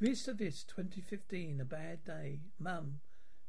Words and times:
Vis 0.00 0.26
a 0.28 0.32
vis 0.32 0.64
2015, 0.64 1.60
a 1.60 1.64
bad 1.66 2.02
day. 2.06 2.40
Mum, 2.58 3.00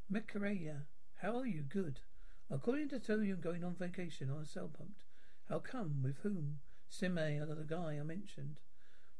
Macarena, 0.09 0.85
how 1.21 1.37
are 1.37 1.45
you? 1.45 1.61
Good. 1.61 2.01
According 2.49 2.89
to 2.89 2.99
tell 2.99 3.23
you, 3.23 3.35
I'm 3.35 3.39
going 3.39 3.63
on 3.63 3.75
vacation 3.75 4.29
on 4.29 4.45
a 4.53 4.59
pumped. 4.59 5.05
How 5.47 5.59
come? 5.59 6.01
With 6.03 6.17
whom? 6.23 6.59
Sime, 6.89 7.17
another 7.17 7.63
guy 7.63 7.97
I 7.97 8.03
mentioned. 8.03 8.59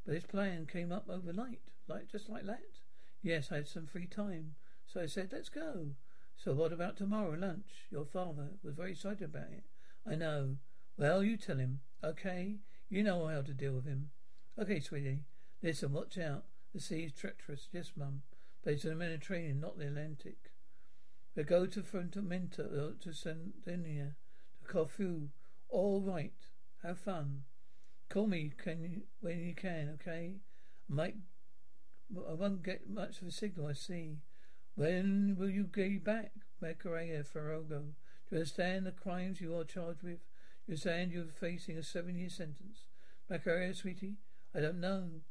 But 0.06 0.16
this 0.16 0.26
plan 0.26 0.68
came 0.70 0.92
up 0.92 1.06
overnight, 1.08 1.62
like 1.88 2.12
just 2.12 2.28
like 2.28 2.46
that. 2.48 2.82
Yes, 3.24 3.50
I 3.50 3.56
had 3.56 3.68
some 3.70 3.88
free 3.88 4.08
time, 4.08 4.56
so 4.86 5.00
I 5.00 5.06
said, 5.06 5.30
let's 5.32 5.48
go. 5.48 5.92
So 6.36 6.54
what 6.54 6.74
about 6.74 6.98
tomorrow 6.98 7.38
lunch? 7.40 7.88
Your 7.90 8.04
father 8.04 8.50
was 8.62 8.76
very 8.76 8.92
excited 8.92 9.24
about 9.24 9.54
it. 9.54 9.64
I 10.06 10.16
know. 10.16 10.58
Well, 10.98 11.24
you 11.24 11.38
tell 11.38 11.60
him. 11.60 11.80
Okay? 12.04 12.58
You 12.90 13.04
know 13.04 13.26
how 13.28 13.42
to 13.42 13.54
deal 13.54 13.72
with 13.72 13.86
him. 13.86 14.10
Okay, 14.60 14.82
sweetie. 14.82 15.24
Listen, 15.64 15.94
watch 15.94 16.18
out. 16.18 16.44
The 16.74 16.80
sea 16.80 17.04
is 17.04 17.14
treacherous. 17.14 17.68
Yes, 17.72 17.92
mum. 17.96 18.22
But 18.64 18.74
it's 18.74 18.84
the 18.84 18.96
Mediterranean, 18.96 19.60
not 19.60 19.78
the 19.78 19.88
Atlantic. 19.88 20.52
We 21.36 21.44
go 21.44 21.66
to 21.66 21.82
Fuerteventura, 21.82 22.90
uh, 22.90 22.92
to 23.02 23.14
Sardinia, 23.14 24.16
to 24.62 24.68
Corfu. 24.68 25.30
All 25.70 26.02
right. 26.02 26.34
Have 26.84 27.00
fun. 27.00 27.44
Call 28.10 28.28
me 28.28 28.52
can 28.58 28.82
you, 28.82 29.02
when 29.22 29.40
you 29.40 29.56
can, 29.56 29.98
okay? 30.02 30.36
I 30.90 30.94
might. 30.94 31.16
I 32.14 32.34
won't 32.34 32.64
get 32.64 32.90
much 32.90 33.22
of 33.22 33.28
a 33.28 33.32
signal, 33.32 33.68
I 33.68 33.74
see. 33.74 34.18
When 34.76 35.36
will 35.38 35.50
you 35.50 35.64
get 35.64 36.04
back, 36.04 36.32
Macarena 36.62 37.24
Ferreiro? 37.24 37.68
Do 37.70 37.94
you 38.32 38.38
understand 38.38 38.86
the 38.86 38.92
crimes 38.92 39.40
you 39.40 39.56
are 39.56 39.64
charged 39.64 40.04
with? 40.04 40.20
You 40.68 40.74
understand 40.74 41.12
you're 41.12 41.26
facing 41.26 41.78
a 41.78 41.84
seven-year 41.84 42.30
sentence. 42.30 42.86
Macarena, 43.30 43.74
sweetie? 43.74 44.18
I 44.54 44.60
don't 44.60 44.82
know. 44.82 45.22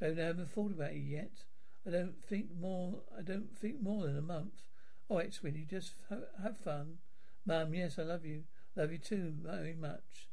I 0.00 0.06
haven't 0.06 0.50
thought 0.50 0.72
about 0.72 0.92
it 0.92 1.04
yet. 1.06 1.44
I 1.86 1.90
don't 1.90 2.22
think 2.22 2.46
more. 2.58 3.02
I 3.16 3.22
don't 3.22 3.56
think 3.56 3.80
more 3.80 4.06
than 4.06 4.18
a 4.18 4.22
month. 4.22 4.62
All 5.08 5.18
right, 5.18 5.32
sweetie, 5.32 5.66
just 5.68 5.94
ha- 6.08 6.42
have 6.42 6.58
fun. 6.58 6.98
Mum, 7.46 7.74
yes, 7.74 7.98
I 7.98 8.02
love 8.02 8.24
you. 8.26 8.42
Love 8.74 8.90
you 8.92 8.98
too, 8.98 9.34
very 9.40 9.74
much. 9.74 10.28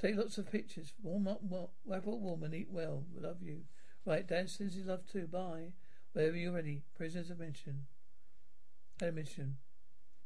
Take 0.00 0.16
lots 0.16 0.38
of 0.38 0.52
pictures. 0.52 0.92
Warm 1.02 1.26
up, 1.26 1.40
wrap 1.84 2.06
up 2.06 2.18
warm 2.18 2.42
and 2.44 2.54
eat 2.54 2.68
well. 2.70 3.04
Love 3.18 3.42
you. 3.42 3.62
Right, 4.04 4.26
Dad 4.26 4.48
says 4.48 4.74
he 4.74 4.82
love 4.82 5.06
too. 5.10 5.26
Bye. 5.26 5.72
Wherever 6.12 6.36
you're 6.36 6.52
ready. 6.52 6.82
Prisoners 6.96 7.30
of 7.30 7.40
mission. 7.40 7.86
Admission. 9.02 9.56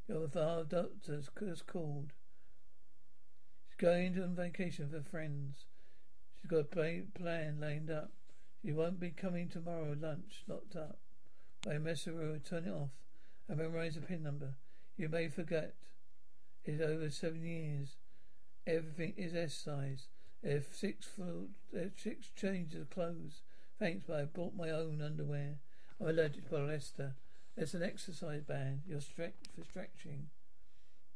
Your 0.08 0.28
father 0.28 0.64
doctor 0.64 1.22
has 1.46 1.62
called. 1.62 2.12
She's 3.68 3.76
going 3.78 4.20
on 4.20 4.34
vacation 4.34 4.90
with 4.90 5.04
her 5.04 5.10
friends. 5.10 5.64
She's 6.40 6.50
got 6.50 6.60
a 6.76 7.02
plan 7.14 7.58
lined 7.60 7.90
up. 7.90 8.10
You 8.62 8.76
won't 8.76 9.00
be 9.00 9.10
coming 9.10 9.48
tomorrow 9.48 9.96
lunch, 10.00 10.44
locked 10.46 10.76
up. 10.76 10.98
By 11.64 11.74
a 11.74 11.78
messenger, 11.80 12.38
turn 12.38 12.66
it 12.66 12.72
off 12.72 12.90
and 13.48 13.58
memorize 13.58 13.96
the 13.96 14.00
pin 14.00 14.22
number. 14.22 14.54
You 14.96 15.08
may 15.08 15.28
forget. 15.28 15.74
It's 16.64 16.80
over 16.80 17.10
seven 17.10 17.44
years. 17.44 17.96
Everything 18.66 19.14
is 19.16 19.34
S 19.34 19.54
size. 19.54 20.06
There's 20.42 20.64
six 20.66 21.06
full, 21.06 21.48
six 21.96 22.28
changes 22.36 22.80
of 22.80 22.90
clothes. 22.90 23.42
Thanks, 23.78 24.04
but 24.06 24.20
I 24.20 24.24
bought 24.24 24.54
my 24.54 24.70
own 24.70 25.02
underwear. 25.02 25.56
I'm 26.00 26.08
allergic 26.08 26.48
to 26.48 26.54
polyester. 26.54 27.12
It's 27.56 27.74
an 27.74 27.82
exercise 27.82 28.42
band. 28.42 28.82
You're 28.86 29.00
stretch 29.00 29.34
for 29.56 29.64
stretching. 29.64 30.28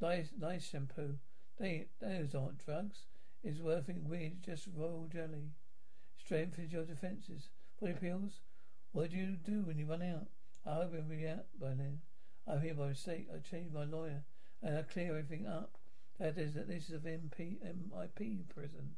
Nice, 0.00 0.30
nice 0.38 0.68
shampoo. 0.68 1.18
They, 1.58 1.86
those 2.00 2.34
aren't 2.34 2.64
drugs. 2.64 3.06
It's 3.42 3.60
worth 3.60 3.88
it 3.88 4.02
weird, 4.02 4.42
just 4.42 4.66
royal 4.76 5.08
jelly. 5.12 5.52
Strengthens 6.26 6.72
your 6.72 6.82
defences. 6.82 7.50
Body 7.80 7.94
pills? 8.00 8.40
What 8.90 9.10
do 9.10 9.16
you 9.16 9.36
do 9.36 9.62
when 9.62 9.78
you 9.78 9.86
run 9.86 10.02
out? 10.02 10.26
I 10.66 10.74
hope 10.74 10.92
it'll 10.92 11.04
be 11.04 11.28
out 11.28 11.46
by 11.60 11.68
then. 11.68 12.00
I'm 12.48 12.60
here 12.62 12.74
by 12.74 12.88
mistake. 12.88 13.28
I 13.32 13.38
changed 13.38 13.72
my 13.72 13.84
lawyer 13.84 14.24
and 14.60 14.76
I 14.76 14.82
clear 14.82 15.10
everything 15.10 15.46
up. 15.46 15.78
That 16.18 16.36
is 16.36 16.54
that 16.54 16.66
this 16.66 16.90
is 16.90 17.04
a 17.04 17.08
MP, 17.08 17.58
MIP 17.64 18.48
prison. 18.52 18.96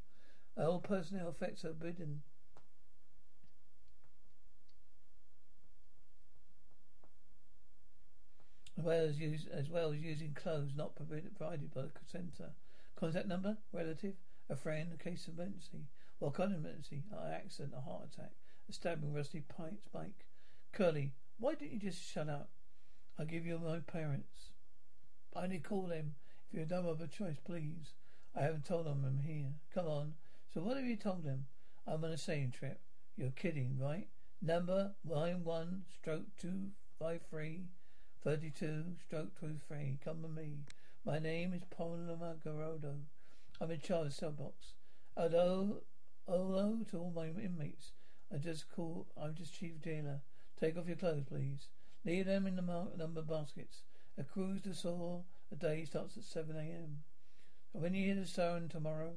All 0.56 0.78
personnel 0.78 1.28
effects 1.28 1.66
are 1.66 1.68
forbidden. 1.68 2.22
As 8.78 8.84
well 8.84 9.04
as, 9.04 9.18
use, 9.18 9.46
as 9.52 9.68
well 9.68 9.92
as 9.92 9.98
using 9.98 10.32
clothes 10.32 10.70
not 10.74 10.96
provided 10.96 11.38
by 11.38 11.56
the 11.56 11.90
centre. 12.10 12.52
Contact 12.96 13.28
number, 13.28 13.58
relative, 13.70 14.14
a 14.48 14.56
friend, 14.56 14.88
a 14.94 14.96
case 14.96 15.28
of 15.28 15.34
emergency. 15.34 15.88
Of 16.20 16.38
emergency? 16.40 17.04
An 17.12 17.32
accident, 17.32 17.74
a 17.76 17.80
heart 17.80 18.08
attack, 18.12 18.32
a 18.68 18.72
stabbing, 18.72 19.14
rusty 19.14 19.44
spike. 19.86 20.26
Curly, 20.72 21.12
why 21.38 21.54
didn't 21.54 21.72
you 21.72 21.90
just 21.90 22.02
shut 22.02 22.28
up? 22.28 22.50
I'll 23.18 23.24
give 23.26 23.46
you 23.46 23.58
my 23.58 23.78
parents. 23.78 24.50
I 25.34 25.44
only 25.44 25.60
call 25.60 25.86
them 25.86 26.14
if 26.48 26.54
you 26.54 26.60
have 26.60 26.70
no 26.70 26.90
other 26.90 27.06
choice, 27.06 27.36
please. 27.44 27.92
I 28.34 28.42
haven't 28.42 28.64
told 28.64 28.86
them 28.86 29.04
I'm 29.06 29.20
here. 29.20 29.52
Come 29.72 29.86
on. 29.86 30.14
So 30.52 30.60
what 30.60 30.76
have 30.76 30.86
you 30.86 30.96
told 30.96 31.24
them? 31.24 31.46
I'm 31.86 32.04
on 32.04 32.10
a 32.10 32.18
sailing 32.18 32.50
trip. 32.50 32.80
You're 33.16 33.30
kidding, 33.30 33.78
right? 33.80 34.08
Number 34.42 34.92
nine 35.04 35.44
one 35.44 35.82
stroke 36.00 36.26
two 36.40 36.70
five 36.98 37.20
three 37.30 37.62
thirty 38.22 38.50
two 38.50 38.84
stroke 39.06 39.38
two 39.38 39.56
three. 39.66 39.98
Come 40.04 40.22
with 40.22 40.32
me. 40.32 40.58
My 41.04 41.18
name 41.18 41.52
is 41.52 41.62
Paloma 41.70 42.36
Garodo. 42.44 42.94
I'm 43.60 43.70
in 43.70 43.80
charge 43.80 44.08
of 44.08 44.14
cell 44.14 44.30
box. 44.30 44.74
Although 45.16 45.82
Hello 46.30 46.76
to 46.90 46.98
all 46.98 47.10
my 47.16 47.28
inmates. 47.42 47.92
I 48.30 48.36
just 48.36 48.70
call. 48.70 49.06
I'm 49.16 49.34
just 49.34 49.58
chief 49.58 49.80
jailer. 49.82 50.20
Take 50.60 50.76
off 50.76 50.86
your 50.86 50.96
clothes, 50.96 51.24
please. 51.26 51.68
Leave 52.04 52.26
them 52.26 52.46
in 52.46 52.54
the 52.54 52.60
mar- 52.60 52.88
number 52.98 53.22
baskets. 53.22 53.84
A 54.18 54.24
cruise 54.24 54.60
to 54.62 54.74
Seoul. 54.74 55.24
The 55.48 55.56
day 55.56 55.86
starts 55.86 56.18
at 56.18 56.24
7 56.24 56.54
a.m. 56.54 56.98
When 57.72 57.94
you 57.94 58.04
hear 58.04 58.14
the 58.14 58.26
siren 58.26 58.68
tomorrow, 58.68 59.14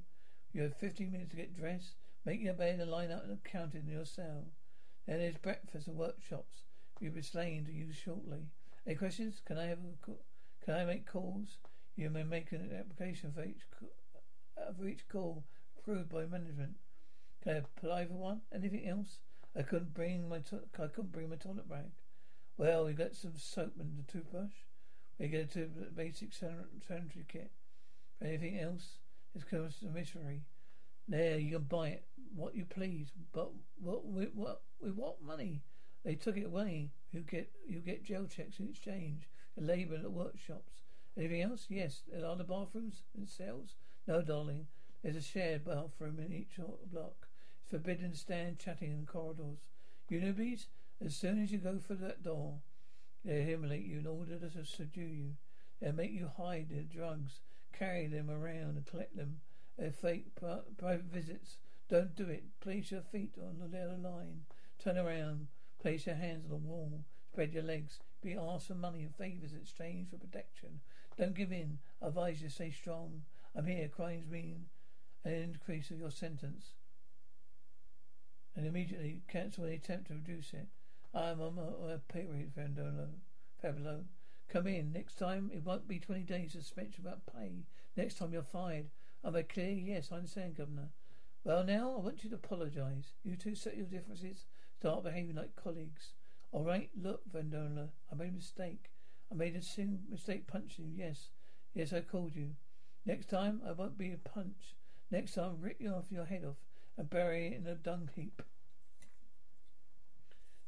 you 0.54 0.62
have 0.62 0.78
15 0.78 1.12
minutes 1.12 1.32
to 1.32 1.36
get 1.36 1.54
dressed, 1.54 1.96
make 2.24 2.40
your 2.40 2.54
bed, 2.54 2.80
and 2.80 2.90
line 2.90 3.12
up 3.12 3.26
and 3.26 3.44
count 3.44 3.75
in 3.75 3.90
your 3.90 4.06
cell. 4.06 4.46
Then 5.06 5.19
there's 5.19 5.36
breakfast 5.36 5.88
and 5.88 5.98
workshops 5.98 6.64
you'll 7.02 7.14
be 7.14 7.22
slaying 7.22 7.66
to 7.66 7.74
use 7.74 7.98
shortly. 7.98 8.46
Any 8.88 8.96
questions? 8.96 9.42
Can 9.44 9.57
I 9.57 9.66
have 9.66 9.80
a 9.80 10.12
Can 10.64 10.75
I 10.75 10.86
make 10.86 11.12
calls? 11.12 11.57
You 11.98 12.10
may 12.10 12.24
make 12.24 12.54
an 12.54 12.72
application 12.74 13.34
for 13.34 13.44
each 13.44 13.64
uh, 14.57 14.72
for 14.72 14.88
each 14.88 15.10
call 15.10 15.44
approved 15.78 16.07
by 16.07 16.25
management. 16.25 16.75
Can 17.44 17.54
I 17.54 17.58
apply 17.58 18.06
for 18.06 18.14
one? 18.14 18.42
Anything 18.54 18.88
else? 18.88 19.20
I 19.56 19.64
couldn't 19.64 19.94
bring 19.94 20.30
my 20.30 20.40
to- 20.40 20.68
I 20.78 20.88
couldn't 20.88 21.12
bring 21.12 21.30
my 21.30 21.38
toilet 21.38 21.68
bag. 21.68 21.92
Well, 22.58 22.86
we 22.86 22.94
got 22.94 23.16
some 23.16 23.36
soap 23.38 23.74
and 23.80 24.00
a 24.00 24.12
toothbrush. 24.12 24.54
We 25.18 25.28
get 25.28 25.56
a 25.56 25.66
basic 25.66 26.34
sanitary 26.34 27.26
kit. 27.28 27.52
Anything 28.22 28.60
else? 28.60 29.00
It's 29.34 29.44
commissary. 29.44 30.46
There, 31.08 31.40
you 31.40 31.58
can 31.58 31.64
buy 31.64 31.90
it 31.90 32.08
what 32.36 32.56
you 32.56 32.66
please, 32.66 33.12
but 33.34 33.52
what 33.80 34.06
with 34.06 34.34
what 34.36 34.62
with 34.80 34.96
what 34.96 35.22
money? 35.24 35.64
They 36.04 36.16
took 36.16 36.38
it 36.38 36.46
away. 36.46 36.92
You 37.12 37.22
get 37.22 37.52
you 37.68 37.80
get 37.80 38.04
jail 38.04 38.28
checks 38.28 38.60
in 38.60 38.70
exchange. 38.70 39.30
Labour 39.58 39.96
at 39.96 40.04
the 40.04 40.10
workshops. 40.10 40.84
Anything 41.18 41.42
else? 41.42 41.66
Yes. 41.70 42.04
Are 42.24 42.36
the 42.36 42.44
bathrooms 42.44 43.04
and 43.16 43.28
cells? 43.28 43.76
No, 44.08 44.22
darling. 44.22 44.68
There's 45.02 45.16
a 45.16 45.22
shared 45.22 45.66
bathroom 45.66 46.20
in 46.20 46.32
each 46.32 46.60
block. 46.92 47.28
Forbidden 47.71 48.13
stand 48.13 48.59
chatting 48.59 48.91
in 48.91 49.06
corridors. 49.06 49.59
You 50.09 50.19
newbies, 50.19 50.65
as 51.03 51.15
soon 51.15 51.41
as 51.41 51.51
you 51.51 51.57
go 51.57 51.79
for 51.79 51.95
that 51.95 52.21
door, 52.21 52.59
they 53.23 53.44
humiliate 53.44 53.85
you 53.85 54.00
in 54.00 54.07
order 54.07 54.38
to 54.38 54.65
subdue 54.65 55.01
you. 55.01 55.31
They 55.81 55.91
make 55.91 56.12
you 56.12 56.29
hide 56.38 56.68
their 56.69 56.83
drugs, 56.83 57.39
carry 57.71 58.07
them 58.07 58.29
around 58.29 58.75
and 58.75 58.85
collect 58.85 59.15
them. 59.15 59.39
Their 59.77 59.91
fake 59.91 60.35
private 60.35 61.06
visits. 61.06 61.57
Don't 61.89 62.15
do 62.15 62.27
it. 62.27 62.44
Place 62.59 62.91
your 62.91 63.01
feet 63.01 63.35
on 63.41 63.57
the 63.59 63.77
yellow 63.77 63.97
line. 63.97 64.41
Turn 64.83 64.97
around. 64.97 65.47
Place 65.79 66.06
your 66.06 66.15
hands 66.15 66.45
on 66.45 66.51
the 66.51 66.57
wall. 66.57 67.03
Spread 67.31 67.53
your 67.53 67.63
legs. 67.63 68.00
Be 68.21 68.35
asked 68.35 68.68
for 68.68 68.75
money 68.75 69.03
and 69.03 69.15
favours 69.15 69.53
in 69.53 69.62
exchange 69.62 70.09
for 70.09 70.18
protection. 70.18 70.81
Don't 71.18 71.33
give 71.33 71.51
in. 71.51 71.79
Advise 72.01 72.41
you 72.41 72.50
stay 72.50 72.69
strong. 72.69 73.23
I'm 73.56 73.65
here. 73.65 73.88
Crimes 73.88 74.29
mean 74.29 74.65
an 75.23 75.33
increase 75.33 75.89
of 75.89 76.00
your 76.00 76.12
sentence. 76.12 76.73
And 78.56 78.68
immediately 78.68 79.21
cancel 79.27 79.65
any 79.65 79.75
attempt 79.75 80.07
to 80.07 80.13
reduce 80.13 80.53
it. 80.53 80.68
I'm 81.13 81.39
on 81.42 81.57
a, 81.57 81.94
a 81.94 81.98
period, 82.00 82.51
Fandolo. 82.56 83.07
Pablo. 83.62 84.01
Come 84.50 84.68
in. 84.68 84.92
Next 84.92 85.18
time 85.18 85.50
it 85.53 85.63
won't 85.63 85.88
be 85.88 86.00
twenty 86.00 86.24
days 86.24 86.56
of 86.56 86.62
suspension 86.62 87.03
without 87.03 87.25
pay. 87.25 87.63
Next 87.95 88.18
time 88.18 88.33
you're 88.33 88.44
fired. 88.44 88.89
Am 89.24 89.36
I 89.36 89.44
clear? 89.44 89.69
Yes, 89.69 90.09
I 90.12 90.15
understand, 90.15 90.57
Governor. 90.57 90.89
Well 91.44 91.63
now 91.63 91.94
I 91.95 92.01
want 92.01 92.24
you 92.24 92.30
to 92.31 92.36
apologise. 92.36 93.13
You 93.24 93.36
two 93.36 93.56
set 93.56 93.77
your 93.77 93.86
differences. 93.86 94.45
Start 94.80 95.04
behaving 95.04 95.36
like 95.36 95.56
colleagues. 95.56 96.13
All 96.51 96.63
right, 96.65 96.89
look, 97.01 97.21
Vandola, 97.31 97.89
I 98.12 98.15
made 98.15 98.30
a 98.30 98.33
mistake. 98.33 98.92
I 99.31 99.36
made 99.36 99.56
a 99.56 99.62
sin 99.62 100.00
mistake 100.09 100.47
punching 100.47 100.86
you. 100.86 101.06
Yes, 101.06 101.30
yes, 101.74 101.94
I 101.94 102.01
called 102.01 102.36
you. 102.36 102.50
Next 103.06 103.30
time, 103.30 103.62
I 103.65 103.71
won't 103.71 103.97
be 103.97 104.12
a 104.12 104.18
punch. 104.18 104.75
Next 105.09 105.36
time, 105.36 105.45
I'll 105.45 105.57
rip 105.62 105.80
you 105.80 105.92
off 105.92 106.12
your 106.12 106.25
head 106.25 106.44
off 106.44 106.57
and 106.98 107.10
bury 107.10 107.48
it 107.48 107.62
in 107.62 107.68
a 107.68 107.76
dung 107.76 108.10
heap. 108.16 108.42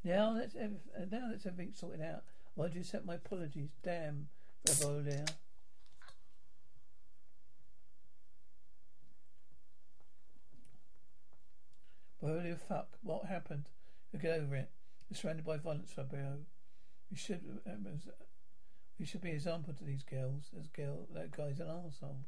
Now 0.04 0.36
that's 0.38 0.56
uh, 0.56 0.68
now 1.12 1.30
that's 1.32 1.46
everything 1.46 1.74
sorted 1.74 2.02
out. 2.02 2.24
Why 2.56 2.68
did 2.68 2.76
you 2.76 2.82
accept 2.82 3.06
my 3.06 3.16
apologies? 3.16 3.70
Damn, 3.84 4.28
Revolver. 4.68 5.26
Holy 12.22 12.56
fuck, 12.70 12.88
what 13.02 13.26
happened? 13.26 13.66
You 14.14 14.20
get 14.20 14.40
over 14.40 14.56
it. 14.56 14.70
You're 15.10 15.18
surrounded 15.18 15.46
by 15.46 15.58
violence, 15.58 15.92
Fabio. 15.92 16.38
You 17.10 17.18
should 17.18 17.42
we 19.00 19.06
should 19.06 19.22
be 19.22 19.30
an 19.30 19.36
example 19.36 19.74
to 19.74 19.84
these 19.84 20.04
girls. 20.04 20.50
This 20.54 20.68
girl 20.68 21.08
that 21.14 21.36
guy's 21.36 21.60
an 21.60 21.68
arsehole. 21.68 22.24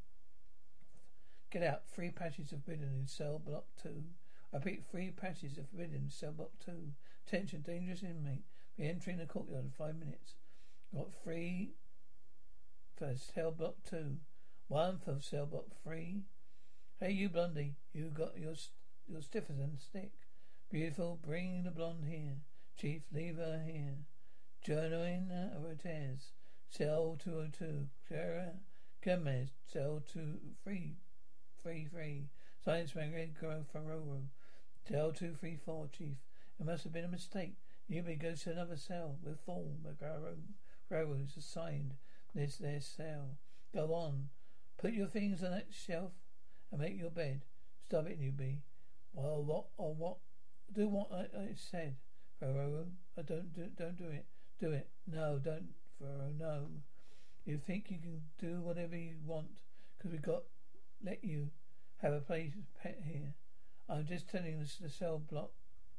Get 1.55 1.63
out. 1.63 1.83
Three 1.87 2.09
patches 2.09 2.51
of 2.51 2.65
forbidden 2.65 2.89
in 2.99 3.07
cell 3.07 3.39
block 3.39 3.63
two. 3.81 4.03
I 4.51 4.57
repeat, 4.57 4.83
three 4.91 5.11
patches 5.11 5.57
of 5.57 5.69
forbidden 5.69 5.95
in 5.95 6.09
cell 6.09 6.33
block 6.33 6.51
two. 6.59 6.91
Attention, 7.25 7.61
dangerous 7.61 8.03
inmate. 8.03 8.43
Be 8.77 8.89
entering 8.89 9.19
the 9.19 9.25
courtyard 9.25 9.63
in 9.63 9.71
five 9.71 9.95
minutes. 9.95 10.35
Got 10.93 11.13
three 11.23 11.75
for 12.97 13.15
cell 13.15 13.51
block 13.51 13.75
two. 13.89 14.17
One 14.67 14.99
for 14.99 15.21
cell 15.21 15.45
block 15.45 15.67
three. 15.81 16.23
Hey, 16.99 17.11
you 17.11 17.29
blondie, 17.29 17.75
you 17.93 18.09
got 18.09 18.37
your 18.37 18.55
you're 19.07 19.21
stiffer 19.21 19.53
than 19.53 19.77
stick. 19.77 20.11
Beautiful, 20.69 21.21
bring 21.25 21.63
the 21.63 21.71
blonde 21.71 22.03
here. 22.09 22.35
Chief, 22.77 23.03
leave 23.13 23.37
her 23.37 23.63
here. 23.65 23.99
Journaling 24.67 25.29
Ortez, 25.57 26.31
cell 26.67 27.17
202. 27.23 27.87
Clara 28.09 28.55
Gomez, 29.01 29.51
cell 29.71 30.03
oh 30.17 31.04
233. 31.65 32.27
Science 32.63 32.93
man 32.93 33.11
Edgar 33.15 33.63
Ferreiro, 33.73 34.21
cell 34.87 35.11
234, 35.11 35.87
Chief. 35.97 36.15
It 36.59 36.65
must 36.67 36.83
have 36.83 36.93
been 36.93 37.05
a 37.05 37.07
mistake. 37.07 37.55
You 37.87 38.03
may 38.03 38.13
go 38.13 38.35
to 38.35 38.51
another 38.51 38.77
cell 38.77 39.17
with 39.23 39.39
full 39.47 39.71
Magaro 39.83 40.35
Ferreiro's 40.91 41.35
assigned 41.35 41.95
this 42.35 42.57
their 42.57 42.81
cell. 42.81 43.39
Go 43.73 43.95
on. 43.95 44.29
Put 44.77 44.93
your 44.93 45.07
things 45.07 45.43
on 45.43 45.51
that 45.51 45.69
shelf 45.71 46.11
and 46.71 46.81
make 46.81 46.99
your 46.99 47.09
bed. 47.09 47.41
Stop 47.87 48.05
it, 48.05 48.21
newbie. 48.21 48.59
Well, 49.15 49.43
what 49.43 49.65
or 49.77 49.95
what? 49.95 50.17
Do 50.71 50.87
what 50.87 51.11
I, 51.11 51.21
I 51.35 51.47
said, 51.55 51.95
Ferreiro. 52.39 52.85
I 53.17 53.23
don't 53.23 53.51
do 53.55 53.69
don't 53.75 53.97
do 53.97 54.05
it. 54.05 54.27
Do 54.59 54.71
it. 54.71 54.87
No, 55.11 55.39
don't, 55.43 55.69
Ferreiro. 55.99 56.37
No. 56.37 56.67
You 57.43 57.57
think 57.57 57.89
you 57.89 57.97
can 57.97 58.21
do 58.37 58.61
whatever 58.61 58.95
you 58.95 59.15
want 59.25 59.47
because 59.97 60.11
we 60.11 60.19
got 60.19 60.43
let 61.05 61.23
you 61.23 61.49
have 62.01 62.13
a 62.13 62.19
place 62.19 62.53
pet 62.81 62.99
here. 63.05 63.33
I'm 63.87 64.05
just 64.07 64.27
telling 64.27 64.59
this 64.59 64.77
to 64.77 64.83
the 64.83 64.89
cell 64.89 65.19
block 65.19 65.51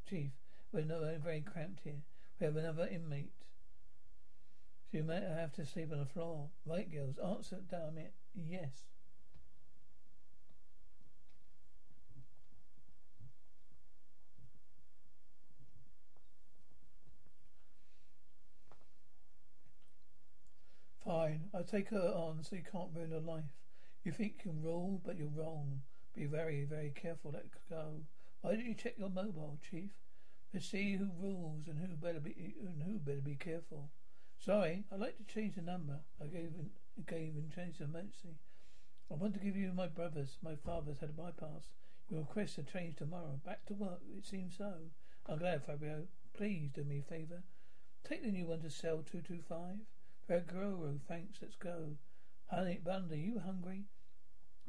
chief. 0.09 0.33
We're 0.73 0.85
not 0.85 1.03
very 1.23 1.41
cramped 1.41 1.81
here. 1.85 2.03
We 2.41 2.47
have 2.47 2.57
another 2.57 2.89
inmate. 2.89 3.33
So 4.91 4.99
you 4.99 5.05
might 5.05 5.23
have 5.23 5.53
to 5.55 5.65
sleep 5.65 5.93
on 5.93 6.01
the 6.01 6.07
floor. 6.07 6.49
Right, 6.65 6.91
girls? 6.91 7.17
Answer, 7.25 7.59
damn 7.71 7.99
it. 7.99 8.13
Yes. 8.35 8.83
Fine, 21.05 21.43
I 21.55 21.63
take 21.63 21.91
her 21.91 22.13
on 22.17 22.43
so 22.43 22.57
you 22.57 22.63
can't 22.71 22.91
ruin 22.93 23.13
her 23.13 23.21
life. 23.21 23.45
You 24.07 24.13
think 24.13 24.35
you 24.45 24.53
can 24.53 24.63
rule, 24.63 25.03
but 25.05 25.19
you're 25.19 25.27
wrong. 25.35 25.81
Be 26.15 26.27
very, 26.27 26.65
very 26.65 26.93
careful. 26.95 27.33
Let 27.35 27.47
go. 27.69 28.03
Why 28.41 28.53
don't 28.53 28.65
you 28.65 28.77
check 28.77 28.95
your 28.97 29.11
mobile, 29.11 29.59
Chief? 29.69 29.91
To 30.55 30.61
see 30.61 30.95
who 30.95 31.11
rules 31.21 31.67
and 31.67 31.77
who 31.81 31.97
better 31.97 32.21
be 32.21 32.55
and 32.61 32.85
who 32.85 33.01
better 33.01 33.21
be 33.21 33.35
careful. 33.35 33.91
Sorry, 34.39 34.85
I'd 34.93 35.01
like 35.01 35.17
to 35.17 35.25
change 35.35 35.57
the 35.57 35.63
number. 35.63 35.99
I 36.23 36.27
gave 36.27 36.55
in, 36.55 36.71
gave 37.05 37.35
in 37.35 37.51
change 37.53 37.81
of 37.81 37.89
emergency. 37.89 38.37
I 39.11 39.15
want 39.15 39.35
to 39.35 39.41
give 39.41 39.57
you 39.57 39.73
my 39.75 39.89
brother's. 39.89 40.39
My 40.41 40.55
father's 40.55 41.01
had 41.01 41.11
a 41.11 41.13
bypass. 41.13 41.67
Your 42.09 42.21
request 42.21 42.55
to 42.55 42.63
change 42.63 42.99
tomorrow. 42.99 43.41
Back 43.45 43.67
to 43.67 43.75
work. 43.75 44.03
It 44.17 44.25
seems 44.25 44.57
so. 44.57 44.73
I'm 45.29 45.39
glad, 45.39 45.65
Fabio. 45.65 46.07
Please 46.33 46.71
do 46.73 46.85
me 46.85 47.01
a 47.01 47.11
favour. 47.11 47.43
Take 48.09 48.23
the 48.23 48.31
new 48.31 48.47
one 48.47 48.61
to 48.61 48.71
cell 48.71 49.03
two 49.03 49.21
two 49.21 49.41
five. 49.49 49.79
Ferreiro, 50.31 51.01
thanks, 51.09 51.41
let's 51.43 51.57
go. 51.57 51.97
Honey, 52.47 52.79
Bundy, 52.85 53.19
you 53.19 53.41
hungry? 53.45 53.87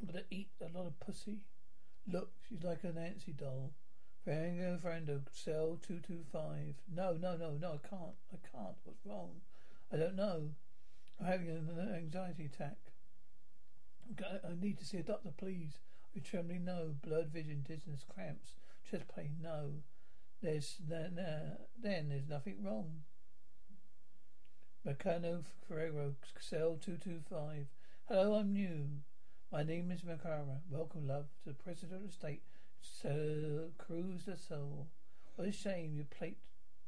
Gonna 0.06 0.22
eat 0.30 0.48
a 0.60 0.76
lot 0.76 0.86
of 0.86 0.98
pussy. 1.00 1.38
Look, 2.10 2.30
she's 2.48 2.62
like 2.62 2.84
a 2.84 2.92
Nancy 2.92 3.32
doll. 3.32 3.72
Frango 4.26 4.78
Frando, 4.80 5.20
cell 5.32 5.78
225. 5.86 6.74
No, 6.94 7.14
no, 7.14 7.36
no, 7.36 7.52
no, 7.60 7.72
I 7.72 7.88
can't. 7.88 8.16
I 8.32 8.36
can't. 8.52 8.76
What's 8.84 9.04
wrong? 9.04 9.40
I 9.92 9.96
don't 9.96 10.16
know. 10.16 10.50
I'm 11.20 11.26
having 11.26 11.48
an 11.48 11.94
anxiety 11.96 12.44
attack. 12.44 12.76
I 14.22 14.52
need 14.60 14.78
to 14.78 14.84
see 14.84 14.98
a 14.98 15.02
doctor, 15.02 15.30
please. 15.36 15.78
I'm 16.14 16.22
trembling, 16.22 16.64
no. 16.64 16.94
Blood 17.02 17.28
vision, 17.28 17.64
dizziness, 17.66 18.04
cramps, 18.08 18.52
chest 18.90 19.04
pain, 19.14 19.36
no. 19.42 19.82
There's, 20.42 20.76
then, 20.86 21.18
uh, 21.18 21.56
then 21.80 22.08
there's 22.10 22.28
nothing 22.28 22.62
wrong. 22.62 23.02
Macarena 24.84 25.40
Ferreiro, 25.68 26.14
cell 26.40 26.78
225. 26.80 27.66
Hello, 28.08 28.34
I'm 28.34 28.52
new. 28.52 28.88
My 29.50 29.62
name 29.62 29.90
is 29.90 30.02
Macara. 30.02 30.60
Welcome, 30.68 31.08
love, 31.08 31.24
to 31.42 31.48
the 31.48 31.54
President 31.54 32.02
of 32.02 32.06
the 32.06 32.12
State, 32.12 32.42
Sir 32.82 33.68
Cruz 33.78 34.26
the 34.26 34.36
Soul. 34.36 34.88
What 35.36 35.48
a 35.48 35.52
shame 35.52 35.94
your 35.94 36.04
plate 36.04 36.36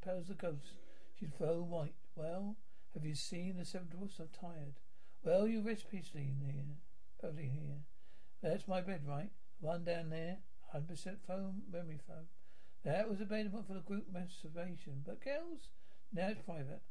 pales 0.04 0.26
the 0.28 0.34
ghost. 0.34 0.74
She's 1.18 1.30
very 1.38 1.62
white. 1.62 1.94
Well, 2.14 2.56
have 2.92 3.06
you 3.06 3.14
seen 3.14 3.56
the 3.56 3.64
seven 3.64 3.88
dwarfs? 3.88 4.20
I'm 4.20 4.28
tired. 4.38 4.74
Well, 5.24 5.48
you 5.48 5.62
rest 5.62 5.90
peacefully 5.90 6.24
in 6.24 6.46
here. 6.46 6.76
Perfectly 7.18 7.48
here. 7.48 7.78
That's 8.42 8.68
my 8.68 8.82
bed, 8.82 9.04
right? 9.08 9.30
One 9.60 9.84
down 9.84 10.10
there, 10.10 10.40
100% 10.74 11.16
foam, 11.26 11.62
memory 11.72 12.00
foam. 12.06 12.28
That 12.84 13.08
was 13.08 13.22
available 13.22 13.64
for 13.66 13.72
the 13.72 13.80
group 13.80 14.12
masturbation. 14.12 15.02
But 15.06 15.24
girls, 15.24 15.70
now 16.12 16.28
it's 16.28 16.42
private. 16.42 16.82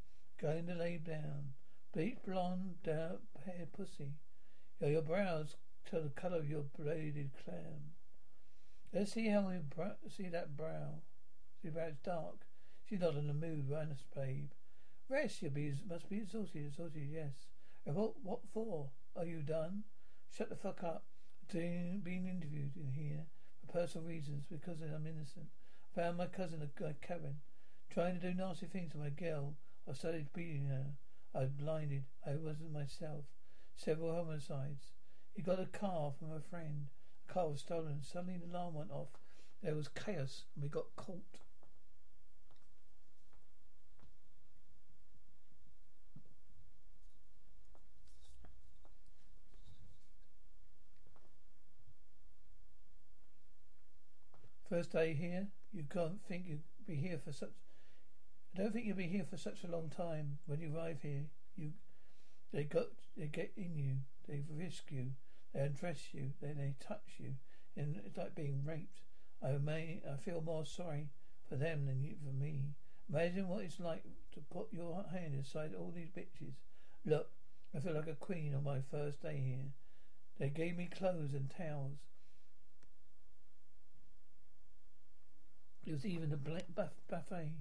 Going 0.42 0.66
to 0.66 0.74
lay 0.74 0.98
down. 0.98 1.54
Bleach 1.94 2.18
blonde, 2.26 2.78
dark 2.84 3.22
hair 3.46 3.68
pussy. 3.72 4.14
Your, 4.82 5.02
brows 5.02 5.56
tell 5.90 6.02
the 6.02 6.10
colour 6.10 6.38
of 6.38 6.50
your 6.50 6.64
braided 6.78 7.32
clam. 7.44 7.92
Let's 8.94 9.14
see 9.14 9.28
how 9.28 9.42
we 9.42 9.58
br- 9.58 9.98
see 10.10 10.30
that 10.30 10.56
brow. 10.56 11.02
See 11.62 11.68
about 11.68 11.90
it's 11.90 12.00
dark. 12.00 12.46
She's 12.88 13.02
not 13.02 13.16
in 13.16 13.28
the 13.28 13.34
mood, 13.34 13.70
Rhinus 13.70 14.04
babe. 14.16 14.52
Rest, 15.10 15.42
you 15.42 15.50
be 15.50 15.74
must 15.88 16.10
be 16.10 16.18
exhausted, 16.18 16.66
exhausted, 16.66 17.10
yes. 17.12 17.48
And 17.86 17.96
what 17.96 18.24
what 18.24 18.40
for? 18.54 18.90
Are 19.16 19.26
you 19.26 19.42
done? 19.42 19.84
Shut 20.36 20.50
the 20.50 20.56
fuck 20.56 20.84
up. 20.84 21.04
Being 21.52 22.04
interviewed 22.06 22.78
in 22.78 22.92
here 22.94 23.26
for 23.60 23.80
personal 23.80 24.08
reasons 24.08 24.46
because 24.50 24.82
I'm 24.82 25.08
innocent. 25.08 25.48
I 25.92 26.02
found 26.02 26.18
my 26.18 26.28
cousin, 26.28 26.62
uh, 26.62 26.66
uh, 26.66 26.68
a 26.88 26.94
guy 26.94 26.96
Kevin, 27.02 27.36
trying 27.90 28.20
to 28.20 28.32
do 28.32 28.34
nasty 28.34 28.68
things 28.68 28.92
to 28.92 28.98
my 28.98 29.10
girl 29.10 29.56
I 29.90 29.94
started 29.94 30.32
beating 30.34 30.68
her. 30.68 30.86
I 31.34 31.40
was 31.40 31.52
blinded. 31.52 32.04
I 32.26 32.36
wasn't 32.36 32.72
myself. 32.72 33.26
Several 33.80 34.14
homicides. 34.14 34.88
He 35.34 35.42
got 35.42 35.58
a 35.58 35.66
car 35.66 36.12
from 36.20 36.34
a 36.34 36.42
friend. 36.42 36.88
The 37.26 37.34
car 37.34 37.48
was 37.48 37.62
stolen. 37.62 38.02
Suddenly 38.04 38.38
the 38.38 38.52
alarm 38.52 38.74
went 38.74 38.92
off. 38.92 39.08
There 39.64 39.74
was 39.74 39.88
chaos 39.88 40.44
and 40.54 40.64
we 40.64 40.70
got 40.70 40.94
caught. 40.98 41.40
First 54.70 54.92
day 54.92 55.14
here, 55.14 55.48
you 55.72 55.86
can't 55.90 56.22
think 56.28 56.44
you'd 56.46 56.64
be 56.86 56.96
here 56.96 57.18
for 57.18 57.32
such. 57.32 57.54
I 58.54 58.62
don't 58.62 58.74
think 58.74 58.86
you'll 58.86 58.98
be 58.98 59.08
here 59.08 59.26
for 59.28 59.38
such 59.38 59.64
a 59.64 59.72
long 59.72 59.90
time. 59.90 60.40
When 60.48 60.60
you 60.60 60.76
arrive 60.76 60.98
here, 61.02 61.28
you 61.56 61.72
they 62.52 62.64
got 62.64 62.88
they 63.18 63.28
get 63.28 63.52
in 63.56 63.78
you, 63.78 63.98
they 64.28 64.44
risk 64.50 64.92
you, 64.92 65.12
they 65.54 65.62
undress 65.62 66.14
you, 66.14 66.32
then 66.42 66.58
they 66.58 66.76
touch 66.86 67.18
you, 67.18 67.34
and 67.76 68.00
it's 68.06 68.18
like 68.18 68.36
being 68.36 68.64
raped. 68.66 69.02
I 69.44 69.58
may 69.58 70.02
I 70.10 70.18
feel 70.18 70.42
more 70.42 70.66
sorry 70.66 71.10
for 71.48 71.56
them 71.56 71.86
than 71.86 72.04
you 72.04 72.16
for 72.24 72.34
me. 72.34 72.76
Imagine 73.12 73.48
what 73.48 73.64
it's 73.64 73.80
like 73.80 74.04
to 74.34 74.40
put 74.52 74.68
your 74.72 75.04
hand 75.12 75.34
inside 75.34 75.74
all 75.74 75.92
these 75.96 76.10
bitches. 76.10 76.54
Look, 77.06 77.30
I 77.76 77.80
feel 77.80 77.94
like 77.94 78.08
a 78.08 78.14
queen 78.14 78.54
on 78.54 78.64
my 78.64 78.82
first 78.92 79.22
day 79.22 79.42
here. 79.44 79.72
They 80.40 80.50
gave 80.50 80.78
me 80.78 80.88
clothes 80.88 81.34
and 81.34 81.50
towels. 81.50 81.98
It 85.86 85.92
was 85.92 86.06
even 86.06 86.32
a 86.32 86.38
black 86.38 86.66
buffet, 86.76 87.54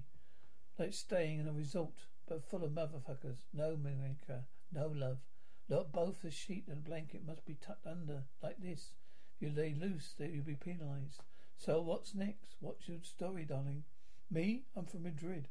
like 0.77 0.93
staying 0.93 1.39
in 1.39 1.47
a 1.47 1.51
resort, 1.51 1.93
but 2.27 2.43
full 2.43 2.63
of 2.63 2.71
motherfuckers. 2.71 3.37
No 3.53 3.71
America, 3.73 4.43
no 4.71 4.87
love. 4.87 5.19
Look, 5.67 5.91
both 5.91 6.21
the 6.21 6.31
sheet 6.31 6.65
and 6.67 6.83
blanket 6.83 7.25
must 7.25 7.45
be 7.45 7.55
tucked 7.55 7.85
under, 7.85 8.23
like 8.41 8.61
this. 8.61 8.93
If 9.35 9.47
you 9.47 9.53
lay 9.55 9.75
loose, 9.79 10.13
they 10.17 10.29
will 10.29 10.43
be 10.43 10.55
penalized. 10.55 11.23
So 11.55 11.81
what's 11.81 12.15
next? 12.15 12.55
What's 12.59 12.87
your 12.87 12.99
story, 13.03 13.45
darling? 13.45 13.83
Me? 14.31 14.63
I'm 14.75 14.85
from 14.85 15.03
Madrid. 15.03 15.47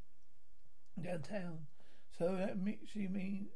Downtown. 1.00 1.66
So 2.16 2.34
that 2.37 2.58
me- 2.58 2.80
she 2.92 3.06
mean 3.06 3.48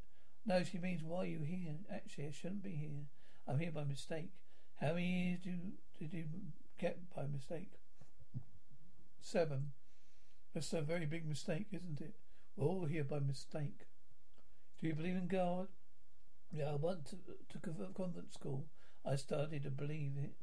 no, 0.45 0.65
she 0.65 0.79
means 0.79 1.03
why 1.05 1.21
are 1.21 1.27
you 1.27 1.41
here? 1.41 1.77
Actually, 1.93 2.27
I 2.27 2.31
shouldn't 2.33 2.65
be 2.65 2.75
here. 2.75 3.07
I'm 3.47 3.59
here 3.59 3.71
by 3.71 3.85
mistake. 3.85 4.33
How 4.81 4.95
many 4.95 5.07
years 5.07 5.41
do, 5.41 5.53
did 5.99 6.13
you 6.13 6.25
get 6.79 7.15
by 7.15 7.27
mistake? 7.27 7.79
Seven. 9.21 9.73
That's 10.53 10.73
a 10.73 10.83
very 10.83 11.07
big 11.07 11.27
mistake, 11.27 11.69
isn't 11.73 12.01
it? 12.01 12.15
We're 12.57 12.67
all 12.67 12.87
here 12.87 13.05
by 13.05 13.21
mistake. 13.21 13.87
Do 14.83 14.89
you 14.89 14.95
believe 14.95 15.15
in 15.15 15.29
God? 15.29 15.69
Yeah, 16.51 16.73
I 16.73 16.75
went 16.75 17.07
to, 17.07 17.17
to 17.51 17.59
convent 17.95 18.35
school. 18.35 18.67
I 19.07 19.15
started 19.15 19.63
to 19.63 19.71
believe 19.71 20.15
it 20.21 20.35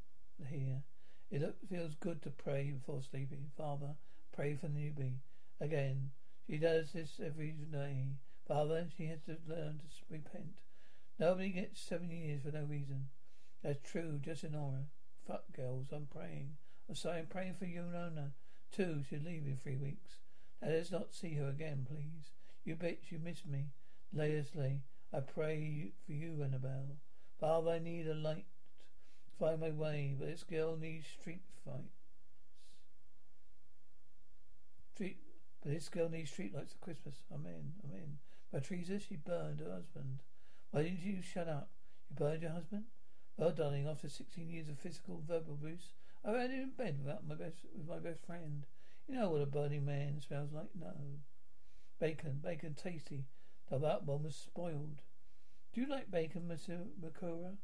here. 0.47 0.83
It 1.29 1.57
feels 1.69 1.95
good 1.95 2.21
to 2.21 2.29
pray 2.29 2.71
before 2.71 3.01
sleeping. 3.01 3.51
Father, 3.57 3.95
pray 4.33 4.55
for 4.55 4.67
the 4.67 4.79
newbie. 4.79 5.17
Again, 5.59 6.11
she 6.47 6.55
does 6.55 6.93
this 6.93 7.19
every 7.21 7.51
day. 7.51 8.05
Father, 8.47 8.87
she 8.95 9.07
has 9.07 9.19
to 9.25 9.35
learn 9.45 9.79
to 9.79 10.05
repent. 10.09 10.61
Nobody 11.19 11.49
gets 11.49 11.81
seven 11.81 12.09
years 12.09 12.43
for 12.43 12.51
no 12.51 12.63
reason. 12.63 13.09
That's 13.61 13.91
true, 13.91 14.21
just 14.23 14.45
in 14.45 14.55
aura. 14.55 14.85
Fuck 15.27 15.51
girls, 15.53 15.87
I'm 15.91 16.07
praying. 16.07 16.55
I'm 16.87 16.95
sorry, 16.95 17.19
I'm 17.19 17.27
praying 17.27 17.55
for 17.59 17.65
you, 17.65 17.81
Nona. 17.81 18.31
Two, 18.71 19.03
she'll 19.09 19.19
leave 19.19 19.45
in 19.45 19.57
three 19.61 19.75
weeks. 19.75 20.11
Now 20.61 20.69
let's 20.69 20.91
not 20.91 21.13
see 21.13 21.33
her 21.33 21.49
again, 21.49 21.85
please. 21.89 22.31
You 22.63 22.77
bitch, 22.77 23.11
you 23.11 23.19
miss 23.19 23.45
me. 23.45 23.65
Leslie, 24.11 24.81
I 25.13 25.19
pray 25.19 25.91
for 26.05 26.13
you, 26.13 26.41
Annabelle. 26.43 26.97
Father, 27.39 27.71
I 27.71 27.79
need 27.79 28.07
a 28.07 28.15
light 28.15 28.45
to 29.25 29.31
find 29.37 29.61
my 29.61 29.69
way, 29.69 30.15
but 30.17 30.27
this 30.27 30.43
girl 30.43 30.75
needs 30.75 31.05
street 31.07 31.43
fights. 31.63 32.07
Street, 34.95 35.17
but 35.61 35.71
this 35.73 35.89
girl 35.89 36.09
needs 36.09 36.31
street 36.31 36.55
lights 36.55 36.73
for 36.73 36.79
Christmas. 36.79 37.23
Amen, 37.31 37.73
amen. 37.83 38.17
Patricia, 38.51 38.99
she 38.99 39.15
burned 39.15 39.59
her 39.59 39.71
husband. 39.71 40.23
Why 40.71 40.83
didn't 40.83 41.03
you 41.03 41.21
shut 41.21 41.47
up? 41.47 41.69
You 42.09 42.15
burned 42.15 42.41
your 42.41 42.51
husband? 42.51 42.85
Well, 43.37 43.51
darling, 43.51 43.87
after 43.87 44.09
16 44.09 44.49
years 44.49 44.69
of 44.69 44.79
physical 44.79 45.23
verbal 45.25 45.53
abuse, 45.53 45.93
I 46.25 46.33
ran 46.33 46.51
in 46.51 46.71
bed 46.75 46.97
without 47.03 47.27
my 47.27 47.35
best 47.35 47.57
with 47.77 47.87
my 47.87 47.99
best 47.99 48.25
friend. 48.25 48.65
You 49.07 49.15
know 49.15 49.29
what 49.29 49.41
a 49.41 49.45
burning 49.45 49.85
man 49.85 50.19
smells 50.19 50.51
like? 50.51 50.69
No. 50.77 50.93
Bacon, 51.99 52.41
bacon 52.43 52.73
tasty. 52.73 53.25
Though 53.69 53.77
that 53.79 54.03
one 54.03 54.23
was 54.23 54.35
spoiled. 54.35 55.03
Do 55.73 55.81
you 55.81 55.87
like 55.87 56.09
bacon, 56.09 56.47
Monsieur 56.47 56.79
Makura? 56.99 57.57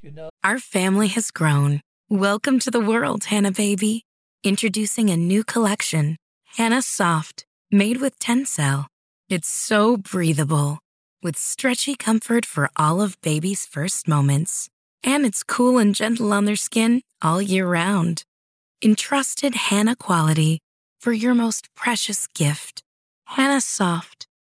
You 0.00 0.12
know 0.12 0.30
Our 0.44 0.60
family 0.60 1.08
has 1.08 1.32
grown. 1.32 1.80
Welcome 2.08 2.60
to 2.60 2.70
the 2.70 2.78
world, 2.78 3.24
Hannah 3.24 3.50
baby. 3.50 4.04
Introducing 4.44 5.10
a 5.10 5.16
new 5.16 5.42
collection, 5.42 6.16
Hannah 6.56 6.82
Soft, 6.82 7.46
made 7.68 8.00
with 8.00 8.16
Tencel. 8.20 8.86
It's 9.28 9.48
so 9.48 9.96
breathable, 9.96 10.78
with 11.20 11.36
stretchy 11.36 11.96
comfort 11.96 12.46
for 12.46 12.70
all 12.76 13.02
of 13.02 13.20
baby's 13.20 13.66
first 13.66 14.06
moments. 14.06 14.68
And 15.02 15.26
it's 15.26 15.42
cool 15.42 15.78
and 15.78 15.96
gentle 15.96 16.32
on 16.32 16.44
their 16.44 16.54
skin 16.54 17.02
all 17.22 17.42
year 17.42 17.66
round. 17.66 18.22
Entrusted 18.84 19.56
Hannah 19.56 19.96
quality 19.96 20.60
for 21.00 21.12
your 21.12 21.34
most 21.34 21.74
precious 21.74 22.28
gift. 22.28 22.84
Hannah 23.24 23.60
Soft, 23.60 24.28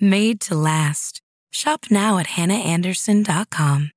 made 0.00 0.40
to 0.42 0.54
last. 0.54 1.20
Shop 1.50 1.86
now 1.90 2.18
at 2.18 2.28
hannahanderson.com. 2.28 3.90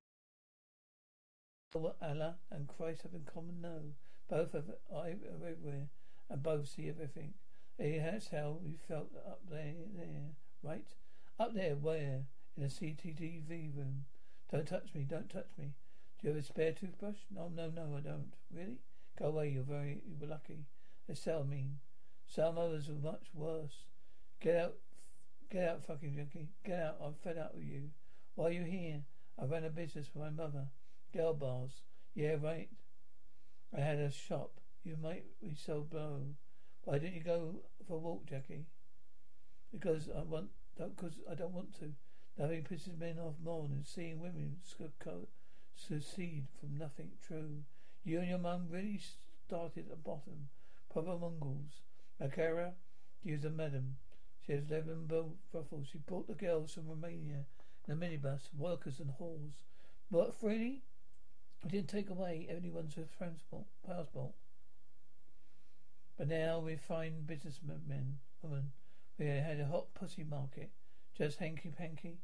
Allah 1.74 2.34
and 2.50 2.68
Christ 2.68 3.02
have 3.02 3.14
in 3.14 3.26
common? 3.32 3.60
No. 3.60 3.80
Both 4.28 4.52
have 4.52 4.70
eye 4.94 5.16
everywhere 5.26 5.88
and 6.30 6.42
both 6.42 6.68
see 6.68 6.88
everything. 6.88 7.34
That's 7.78 8.28
how 8.28 8.58
we 8.62 8.76
felt 8.88 9.10
up 9.26 9.40
there, 9.50 9.74
there, 9.96 10.36
right? 10.62 10.86
Up 11.40 11.54
there, 11.54 11.74
where? 11.74 12.26
In 12.56 12.62
a 12.62 12.66
CCTV 12.66 13.76
room. 13.76 14.04
Don't 14.50 14.66
touch 14.66 14.94
me, 14.94 15.02
don't 15.02 15.28
touch 15.28 15.48
me. 15.58 15.72
Do 16.20 16.28
you 16.28 16.34
have 16.34 16.42
a 16.42 16.46
spare 16.46 16.72
toothbrush? 16.72 17.16
No, 17.34 17.50
no, 17.54 17.70
no, 17.70 17.96
I 17.96 18.00
don't. 18.00 18.32
Really? 18.54 18.78
Go 19.18 19.26
away, 19.26 19.50
you're 19.50 19.64
very, 19.64 20.00
you 20.06 20.16
were 20.20 20.28
lucky. 20.28 20.66
They 21.08 21.14
sell 21.14 21.44
mean. 21.44 21.78
Some 22.26 22.56
others 22.58 22.88
were 22.88 23.10
much 23.10 23.26
worse. 23.34 23.84
Get 24.40 24.56
out, 24.56 24.74
get 25.50 25.68
out, 25.68 25.84
fucking 25.86 26.14
junkie. 26.14 26.48
Get 26.64 26.80
out, 26.80 26.96
I'm 27.04 27.14
fed 27.22 27.38
up 27.38 27.54
with 27.54 27.64
you. 27.64 27.90
Why 28.34 28.46
are 28.46 28.50
you 28.50 28.64
here? 28.64 29.02
I 29.40 29.46
ran 29.46 29.64
a 29.64 29.70
business 29.70 30.08
for 30.12 30.20
my 30.20 30.30
mother. 30.30 30.66
Girl 31.12 31.34
bars. 31.34 31.82
Yeah, 32.14 32.36
right. 32.42 32.68
I 33.76 33.80
had 33.80 33.98
a 33.98 34.10
shop. 34.10 34.60
You 34.84 34.96
might 35.00 35.24
be 35.40 35.54
so 35.54 35.80
blow. 35.80 36.20
Why 36.84 36.98
didn't 36.98 37.14
you 37.14 37.22
go 37.22 37.56
for 37.86 37.96
a 37.96 38.00
walk, 38.00 38.26
Jackie? 38.26 38.66
Because 39.72 40.08
I 40.16 40.22
want, 40.22 40.48
because 40.76 41.14
I 41.30 41.34
don't 41.34 41.54
want 41.54 41.78
to. 41.80 41.92
Nothing 42.38 42.64
pisses 42.64 42.98
men 42.98 43.18
off 43.18 43.34
more 43.42 43.68
than 43.68 43.84
seeing 43.84 44.20
women 44.20 44.56
succeed 45.76 46.46
from 46.60 46.76
nothing 46.76 47.10
true. 47.26 47.62
You 48.04 48.20
and 48.20 48.28
your 48.28 48.38
mum 48.38 48.66
really 48.70 49.00
started 49.46 49.86
at 49.90 50.04
bottom. 50.04 50.48
Proper 50.92 51.16
Mongols. 51.16 51.82
Makara, 52.20 52.72
is 53.24 53.44
a 53.44 53.50
madam. 53.50 53.96
She 54.46 54.52
has 54.52 54.70
eleven 54.70 55.08
ruffles. 55.52 55.86
She 55.90 55.98
brought 55.98 56.26
the 56.26 56.34
girls 56.34 56.74
from 56.74 56.88
Romania 56.88 57.44
in 57.86 57.94
a 57.94 57.96
minibus, 57.96 58.48
workers 58.56 59.00
and 59.00 59.10
whores. 59.20 59.54
But 60.10 60.34
really? 60.42 60.82
We 61.62 61.70
didn't 61.70 61.88
take 61.88 62.10
away 62.10 62.46
anyone's 62.50 62.94
transport 63.16 63.64
passport. 63.86 64.32
But 66.18 66.28
now 66.28 66.58
we 66.60 66.76
find 66.76 67.26
businessmen, 67.26 68.18
women. 68.42 68.72
We 69.18 69.26
had 69.26 69.60
a 69.60 69.66
hot 69.66 69.94
pussy 69.94 70.24
market. 70.24 70.70
Just 71.16 71.38
hanky 71.38 71.70
panky. 71.70 72.18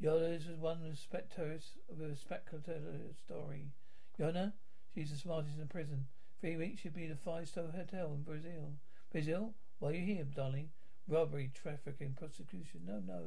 Yoda's 0.00 0.46
was 0.46 0.58
one 0.58 0.78
of 0.78 0.90
the 0.90 0.96
spectators 0.96 1.76
of 1.90 2.00
a 2.00 2.14
spectacular 2.14 3.12
story. 3.24 3.72
Yona, 4.18 4.52
she's 4.94 5.10
the 5.10 5.16
smartest 5.16 5.58
in 5.58 5.66
prison. 5.66 6.06
Three 6.40 6.56
weeks 6.56 6.82
she'll 6.82 6.92
be 6.92 7.06
the 7.06 7.16
five 7.16 7.48
star 7.48 7.64
hotel 7.74 8.12
in 8.14 8.22
Brazil. 8.22 8.74
Brazil? 9.10 9.54
Why 9.78 9.90
are 9.90 9.94
you 9.94 10.04
here, 10.04 10.24
darling? 10.24 10.70
Robbery, 11.08 11.50
trafficking, 11.54 12.14
prosecution. 12.18 12.80
No, 12.86 13.02
no. 13.06 13.24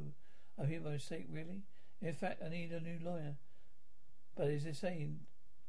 I'm 0.57 0.67
here 0.67 0.79
by 0.79 0.91
mistake, 0.91 1.27
really. 1.31 1.62
In 2.01 2.13
fact, 2.13 2.41
I 2.43 2.50
need 2.50 2.72
a 2.72 2.79
new 2.79 3.00
lawyer. 3.03 3.36
But 4.36 4.48
as 4.48 4.63
they 4.63 4.74
say, 4.74 5.10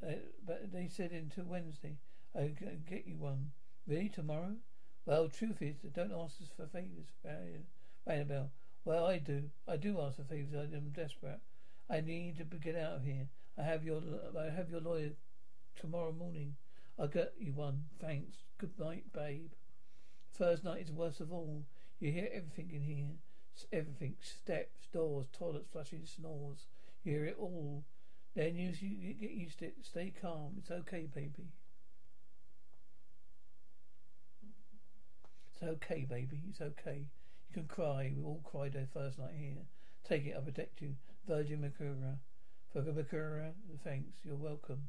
uh, 0.02 0.12
but 0.46 0.72
they 0.72 0.88
said 0.88 1.12
until 1.12 1.44
Wednesday, 1.44 1.96
I 2.34 2.52
can 2.56 2.84
get 2.88 3.06
you 3.06 3.16
one. 3.16 3.52
Really, 3.86 4.08
tomorrow? 4.08 4.56
Well, 5.06 5.28
truth 5.28 5.62
is, 5.62 5.76
don't 5.94 6.12
ask 6.12 6.40
us 6.42 6.50
for 6.54 6.66
favours, 6.66 7.08
Annabelle. 8.06 8.50
Well, 8.84 9.06
I 9.06 9.18
do. 9.18 9.44
I 9.66 9.76
do 9.76 10.00
ask 10.00 10.16
for 10.16 10.24
favours. 10.24 10.54
I 10.54 10.76
am 10.76 10.90
desperate. 10.94 11.40
I 11.90 12.00
need 12.00 12.38
to 12.38 12.44
get 12.56 12.76
out 12.76 12.96
of 12.96 13.04
here. 13.04 13.28
I 13.58 13.62
have 13.62 13.84
your 13.84 14.02
I 14.38 14.50
have 14.50 14.70
your 14.70 14.80
lawyer 14.80 15.10
tomorrow 15.76 16.12
morning. 16.12 16.56
I'll 16.98 17.08
get 17.08 17.34
you 17.38 17.52
one. 17.52 17.84
Thanks. 18.00 18.36
Good 18.58 18.78
night, 18.78 19.04
babe. 19.12 19.52
First 20.32 20.64
night 20.64 20.82
is 20.82 20.92
worst 20.92 21.20
of 21.20 21.32
all. 21.32 21.64
You 22.00 22.12
hear 22.12 22.28
everything 22.32 22.70
in 22.72 22.82
here. 22.82 23.16
Everything. 23.72 24.14
Steps, 24.20 24.86
doors, 24.92 25.26
toilets, 25.32 25.68
flushing, 25.72 26.04
snores. 26.04 26.66
You 27.02 27.12
hear 27.12 27.24
it 27.26 27.36
all. 27.38 27.84
Then 28.34 28.54
you, 28.56 28.72
you 28.80 29.14
get 29.14 29.30
used 29.30 29.58
to 29.60 29.66
it. 29.66 29.76
Stay 29.82 30.12
calm. 30.20 30.54
It's 30.58 30.70
okay, 30.70 31.08
baby. 31.12 31.48
It's 35.52 35.62
okay, 35.62 36.06
baby. 36.08 36.42
It's 36.48 36.60
okay. 36.60 37.06
You 37.48 37.54
can 37.54 37.64
cry. 37.64 38.12
We 38.16 38.22
all 38.22 38.42
cried 38.44 38.76
our 38.76 38.86
first 38.92 39.18
night 39.18 39.34
here. 39.36 39.66
Take 40.08 40.26
it. 40.26 40.36
I 40.36 40.40
protect 40.40 40.80
you. 40.80 40.94
Virgin 41.26 41.60
Makura. 41.60 42.18
For 42.72 42.82
Makura, 42.82 43.52
thanks. 43.82 44.18
You're 44.22 44.36
welcome. 44.36 44.82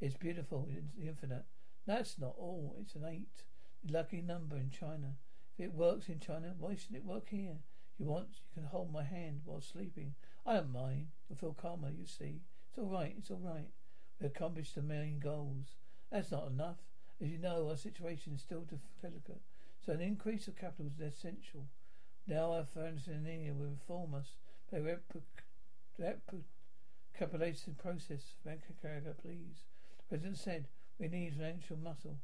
It's 0.00 0.16
beautiful. 0.16 0.68
It's 0.70 0.86
infinite. 1.00 1.44
That's 1.86 2.18
not 2.18 2.34
all. 2.36 2.74
It's 2.80 2.96
an 2.96 3.04
eight. 3.08 3.44
Lucky 3.88 4.20
number 4.20 4.56
in 4.56 4.70
China. 4.70 5.14
If 5.58 5.64
it 5.66 5.74
works 5.74 6.08
in 6.08 6.20
China, 6.20 6.54
why 6.58 6.74
shouldn't 6.74 6.98
it 6.98 7.04
work 7.04 7.28
here? 7.30 7.56
You 7.98 8.06
want, 8.06 8.28
you 8.54 8.62
can 8.62 8.68
hold 8.68 8.92
my 8.92 9.04
hand 9.04 9.40
while 9.44 9.60
sleeping. 9.60 10.14
I 10.44 10.54
don't 10.54 10.72
mind. 10.72 11.08
You'll 11.28 11.38
feel 11.38 11.54
calmer, 11.54 11.90
you 11.90 12.06
see. 12.06 12.42
It's 12.68 12.78
all 12.78 12.90
right. 12.90 13.14
It's 13.16 13.30
all 13.30 13.40
right. 13.42 13.68
We 14.20 14.26
accomplished 14.26 14.74
the 14.74 14.82
main 14.82 15.18
goals. 15.18 15.76
That's 16.12 16.30
not 16.30 16.48
enough. 16.48 16.76
As 17.22 17.28
you 17.30 17.38
know, 17.38 17.68
our 17.70 17.76
situation 17.76 18.34
is 18.34 18.42
still 18.42 18.66
delicate. 19.00 19.40
So 19.84 19.92
an 19.92 20.00
increase 20.00 20.46
of 20.46 20.56
capital 20.56 20.90
is 20.94 21.00
essential. 21.00 21.66
Now 22.26 22.52
our 22.52 22.64
friends 22.64 23.08
in 23.08 23.26
India 23.26 23.54
will 23.54 23.66
inform 23.66 24.14
us 24.14 24.36
They 24.70 24.80
capitalization 27.18 27.76
process. 27.80 28.34
Vankakaraga, 28.46 29.16
please. 29.22 29.64
The 29.98 30.04
President 30.08 30.36
said 30.36 30.68
we 30.98 31.08
need 31.08 31.34
financial 31.34 31.76
muscle, 31.76 32.18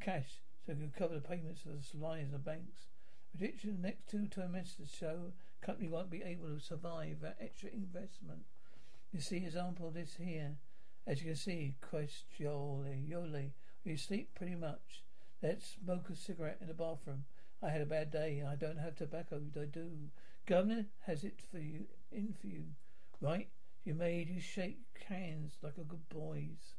cash, 0.00 0.40
so 0.66 0.72
we 0.72 0.80
can 0.80 0.92
cover 0.96 1.14
the 1.14 1.20
payments 1.20 1.64
of 1.64 1.76
the 1.76 1.82
suppliers 1.82 2.24
and 2.24 2.34
the 2.34 2.38
banks. 2.38 2.86
Prediction 3.36 3.78
the 3.80 3.88
next 3.88 4.08
two 4.08 4.28
trimesters 4.28 4.94
show 4.96 5.32
the 5.60 5.66
company 5.66 5.88
won't 5.88 6.10
be 6.10 6.22
able 6.22 6.48
to 6.48 6.60
survive 6.60 7.20
that 7.22 7.38
extra 7.40 7.70
investment. 7.70 8.42
You 9.12 9.20
see 9.20 9.38
example 9.38 9.88
of 9.88 9.94
this 9.94 10.14
here. 10.18 10.56
As 11.06 11.20
you 11.20 11.28
can 11.28 11.36
see, 11.36 11.74
Christ 11.80 12.24
Yole, 12.38 13.50
we 13.84 13.96
sleep 13.96 14.34
pretty 14.34 14.54
much. 14.54 15.02
Let's 15.42 15.76
smoke 15.82 16.08
a 16.10 16.16
cigarette 16.16 16.58
in 16.60 16.68
the 16.68 16.74
bathroom. 16.74 17.24
I 17.62 17.70
had 17.70 17.80
a 17.80 17.86
bad 17.86 18.10
day. 18.10 18.44
I 18.48 18.54
don't 18.54 18.78
have 18.78 18.94
tobacco. 18.94 19.40
I 19.60 19.64
do. 19.64 19.90
Governor 20.46 20.86
has 21.06 21.24
it 21.24 21.40
for 21.50 21.58
you, 21.58 21.86
in 22.12 22.34
for 22.40 22.46
you, 22.46 22.64
right? 23.20 23.48
You 23.84 23.94
made 23.94 24.28
you 24.28 24.40
shake 24.40 24.78
hands 25.08 25.56
like 25.62 25.78
a 25.78 25.84
good 25.84 26.08
boys. 26.08 26.74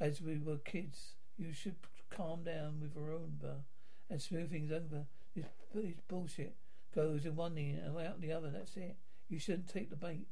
As 0.00 0.20
we 0.20 0.38
were 0.38 0.56
kids, 0.56 1.14
you 1.36 1.52
should 1.52 1.76
calm 2.10 2.44
down 2.44 2.80
with 2.80 2.96
Arumba 2.96 3.62
and 4.10 4.20
smooth 4.20 4.50
things 4.50 4.72
over. 4.72 5.06
This, 5.34 5.46
this 5.74 6.00
bullshit 6.08 6.56
goes 6.94 7.24
in 7.26 7.36
one 7.36 7.58
ear 7.58 7.82
and 7.84 7.96
out 7.98 8.20
the 8.20 8.32
other. 8.32 8.50
That's 8.50 8.76
it. 8.76 8.96
You 9.28 9.38
shouldn't 9.38 9.68
take 9.68 9.90
the 9.90 9.96
bait. 9.96 10.26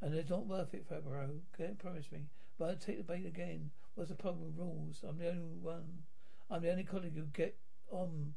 And 0.00 0.14
it's 0.14 0.30
not 0.30 0.46
worth 0.46 0.74
it, 0.74 0.88
Fabro. 0.88 1.40
Okay, 1.54 1.72
promise 1.78 2.10
me. 2.12 2.26
But 2.58 2.70
I'd 2.70 2.80
take 2.80 2.98
the 2.98 3.12
bait 3.12 3.26
again. 3.26 3.70
What's 3.94 4.10
the 4.10 4.16
problem 4.16 4.44
with 4.44 4.58
rules? 4.58 5.04
I'm 5.08 5.18
the 5.18 5.28
only 5.28 5.56
one. 5.60 6.02
I'm 6.50 6.62
the 6.62 6.70
only 6.70 6.84
colleague 6.84 7.16
who 7.16 7.22
get 7.22 7.56
on 7.90 8.34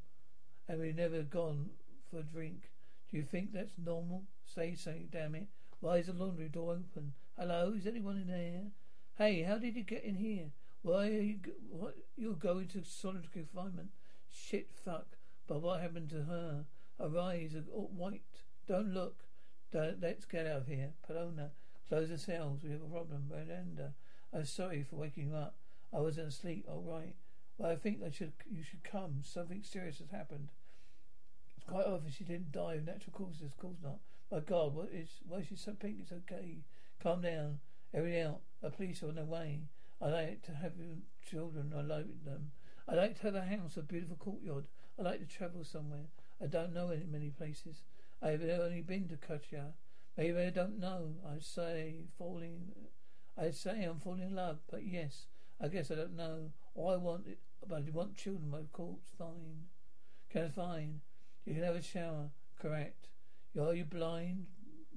and 0.67 0.79
we've 0.79 0.95
never 0.95 1.21
gone 1.23 1.69
for 2.09 2.19
a 2.19 2.23
drink. 2.23 2.71
Do 3.09 3.17
you 3.17 3.23
think 3.23 3.53
that's 3.53 3.73
normal? 3.77 4.23
Say 4.45 4.75
something, 4.75 5.09
damn 5.11 5.35
it. 5.35 5.47
Why 5.79 5.97
is 5.97 6.07
the 6.07 6.13
laundry 6.13 6.49
door 6.49 6.73
open? 6.73 7.13
Hello, 7.37 7.73
is 7.77 7.87
anyone 7.87 8.17
in 8.17 8.27
there? 8.27 8.63
Hey, 9.17 9.43
how 9.43 9.57
did 9.57 9.75
you 9.75 9.83
get 9.83 10.03
in 10.03 10.15
here? 10.15 10.51
Why 10.87 11.07
are 11.07 11.21
you, 11.21 11.39
what, 11.69 11.97
you're 12.15 12.31
going 12.31 12.69
to 12.69 12.81
solitary 12.81 13.27
confinement? 13.33 13.89
Shit, 14.33 14.69
fuck. 14.85 15.17
But 15.45 15.61
what 15.61 15.81
happened 15.81 16.09
to 16.11 16.23
her? 16.23 16.63
Eyes 16.97 17.55
are 17.55 17.59
white. 17.59 18.21
Don't 18.69 18.93
look. 18.93 19.25
Don't, 19.73 20.01
let's 20.01 20.23
get 20.23 20.47
out 20.47 20.61
of 20.61 20.67
here. 20.67 20.93
Palona, 21.05 21.49
close 21.89 22.07
the 22.07 22.17
cells. 22.17 22.61
We 22.63 22.71
have 22.71 22.81
a 22.81 22.85
problem. 22.85 23.29
Miranda, 23.29 23.95
I'm 24.33 24.45
sorry 24.45 24.81
for 24.81 24.95
waking 24.95 25.27
you 25.27 25.35
up. 25.35 25.55
I 25.93 25.99
wasn't 25.99 26.29
asleep. 26.29 26.65
All 26.69 26.81
right. 26.81 27.15
Well, 27.57 27.69
I 27.69 27.75
think 27.75 27.99
I 28.01 28.09
should. 28.09 28.31
You 28.49 28.63
should 28.63 28.85
come. 28.85 29.17
Something 29.23 29.63
serious 29.63 29.97
has 29.97 30.09
happened. 30.09 30.51
It's 31.57 31.65
quite 31.67 31.85
obvious 31.85 32.15
she 32.15 32.23
didn't 32.23 32.53
die 32.53 32.75
of 32.75 32.85
natural 32.85 33.11
causes. 33.11 33.41
Of 33.41 33.57
course 33.57 33.77
not. 33.83 33.99
My 34.31 34.39
God, 34.39 34.73
what 34.73 34.89
is? 34.93 35.09
Why 35.27 35.39
is 35.39 35.47
she 35.47 35.57
so 35.57 35.73
pink? 35.73 35.97
It's 36.01 36.13
okay. 36.13 36.59
Calm 37.03 37.23
down. 37.23 37.59
Everything 37.93 38.21
out. 38.21 38.39
A 38.63 38.69
police 38.69 39.03
are 39.03 39.09
on 39.09 39.15
their 39.15 39.25
way. 39.25 39.63
I 40.01 40.07
like 40.09 40.43
to 40.43 40.53
have 40.53 40.73
children. 41.29 41.73
I 41.75 41.81
like 41.81 42.23
them. 42.23 42.51
I 42.87 42.95
like 42.95 43.17
to 43.17 43.23
have 43.23 43.35
a 43.35 43.41
house, 43.41 43.77
a 43.77 43.81
beautiful 43.81 44.15
courtyard. 44.15 44.65
I 44.97 45.01
like 45.01 45.19
to 45.19 45.25
travel 45.37 45.63
somewhere. 45.63 46.05
I 46.41 46.47
don't 46.47 46.73
know 46.73 46.89
any 46.89 47.05
many 47.05 47.29
places. 47.29 47.83
I 48.21 48.29
have 48.29 48.41
only 48.41 48.81
been 48.81 49.07
to 49.09 49.17
Kutcha. 49.17 49.73
Maybe 50.15 50.39
I 50.39 50.49
don't 50.49 50.79
know. 50.79 51.15
I 51.25 51.39
say 51.39 52.05
falling. 52.17 52.71
I 53.37 53.51
say 53.51 53.83
I'm 53.83 53.99
falling 53.99 54.21
in 54.21 54.35
love, 54.35 54.59
but 54.69 54.85
yes, 54.85 55.27
I 55.61 55.67
guess 55.67 55.91
I 55.91 55.95
don't 55.95 56.15
know. 56.15 56.51
All 56.75 56.91
I 56.91 56.97
want 56.97 57.27
it 57.27 57.39
but 57.67 57.85
you 57.85 57.91
want 57.91 58.15
children, 58.15 58.49
My 58.49 58.61
course, 58.71 59.13
fine. 59.17 59.65
Can 60.29 60.45
I 60.45 60.49
fine? 60.49 61.01
You 61.45 61.53
can 61.55 61.63
have 61.63 61.75
a 61.75 61.81
shower. 61.81 62.29
Correct. 62.59 63.07
Are 63.59 63.73
you 63.73 63.85
blind? 63.85 64.45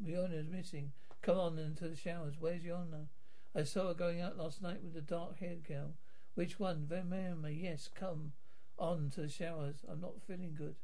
Leona's 0.02 0.48
missing. 0.48 0.92
Come 1.22 1.38
on 1.38 1.58
into 1.58 1.88
the 1.88 1.96
showers. 1.96 2.34
Where's 2.38 2.62
Yona? 2.62 3.06
I 3.54 3.64
saw 3.64 3.88
her 3.88 3.94
going 3.94 4.20
out 4.20 4.38
last 4.38 4.62
night 4.62 4.82
with 4.82 4.94
the 4.94 5.00
dark 5.00 5.38
haired 5.40 5.66
girl. 5.66 5.94
Which 6.34 6.60
one? 6.60 6.86
Vermeer 6.86 7.36
Yes, 7.50 7.88
come 7.92 8.32
on 8.78 9.10
to 9.14 9.22
the 9.22 9.28
showers. 9.28 9.84
I'm 9.90 10.00
not 10.00 10.22
feeling 10.26 10.54
good. 10.56 10.76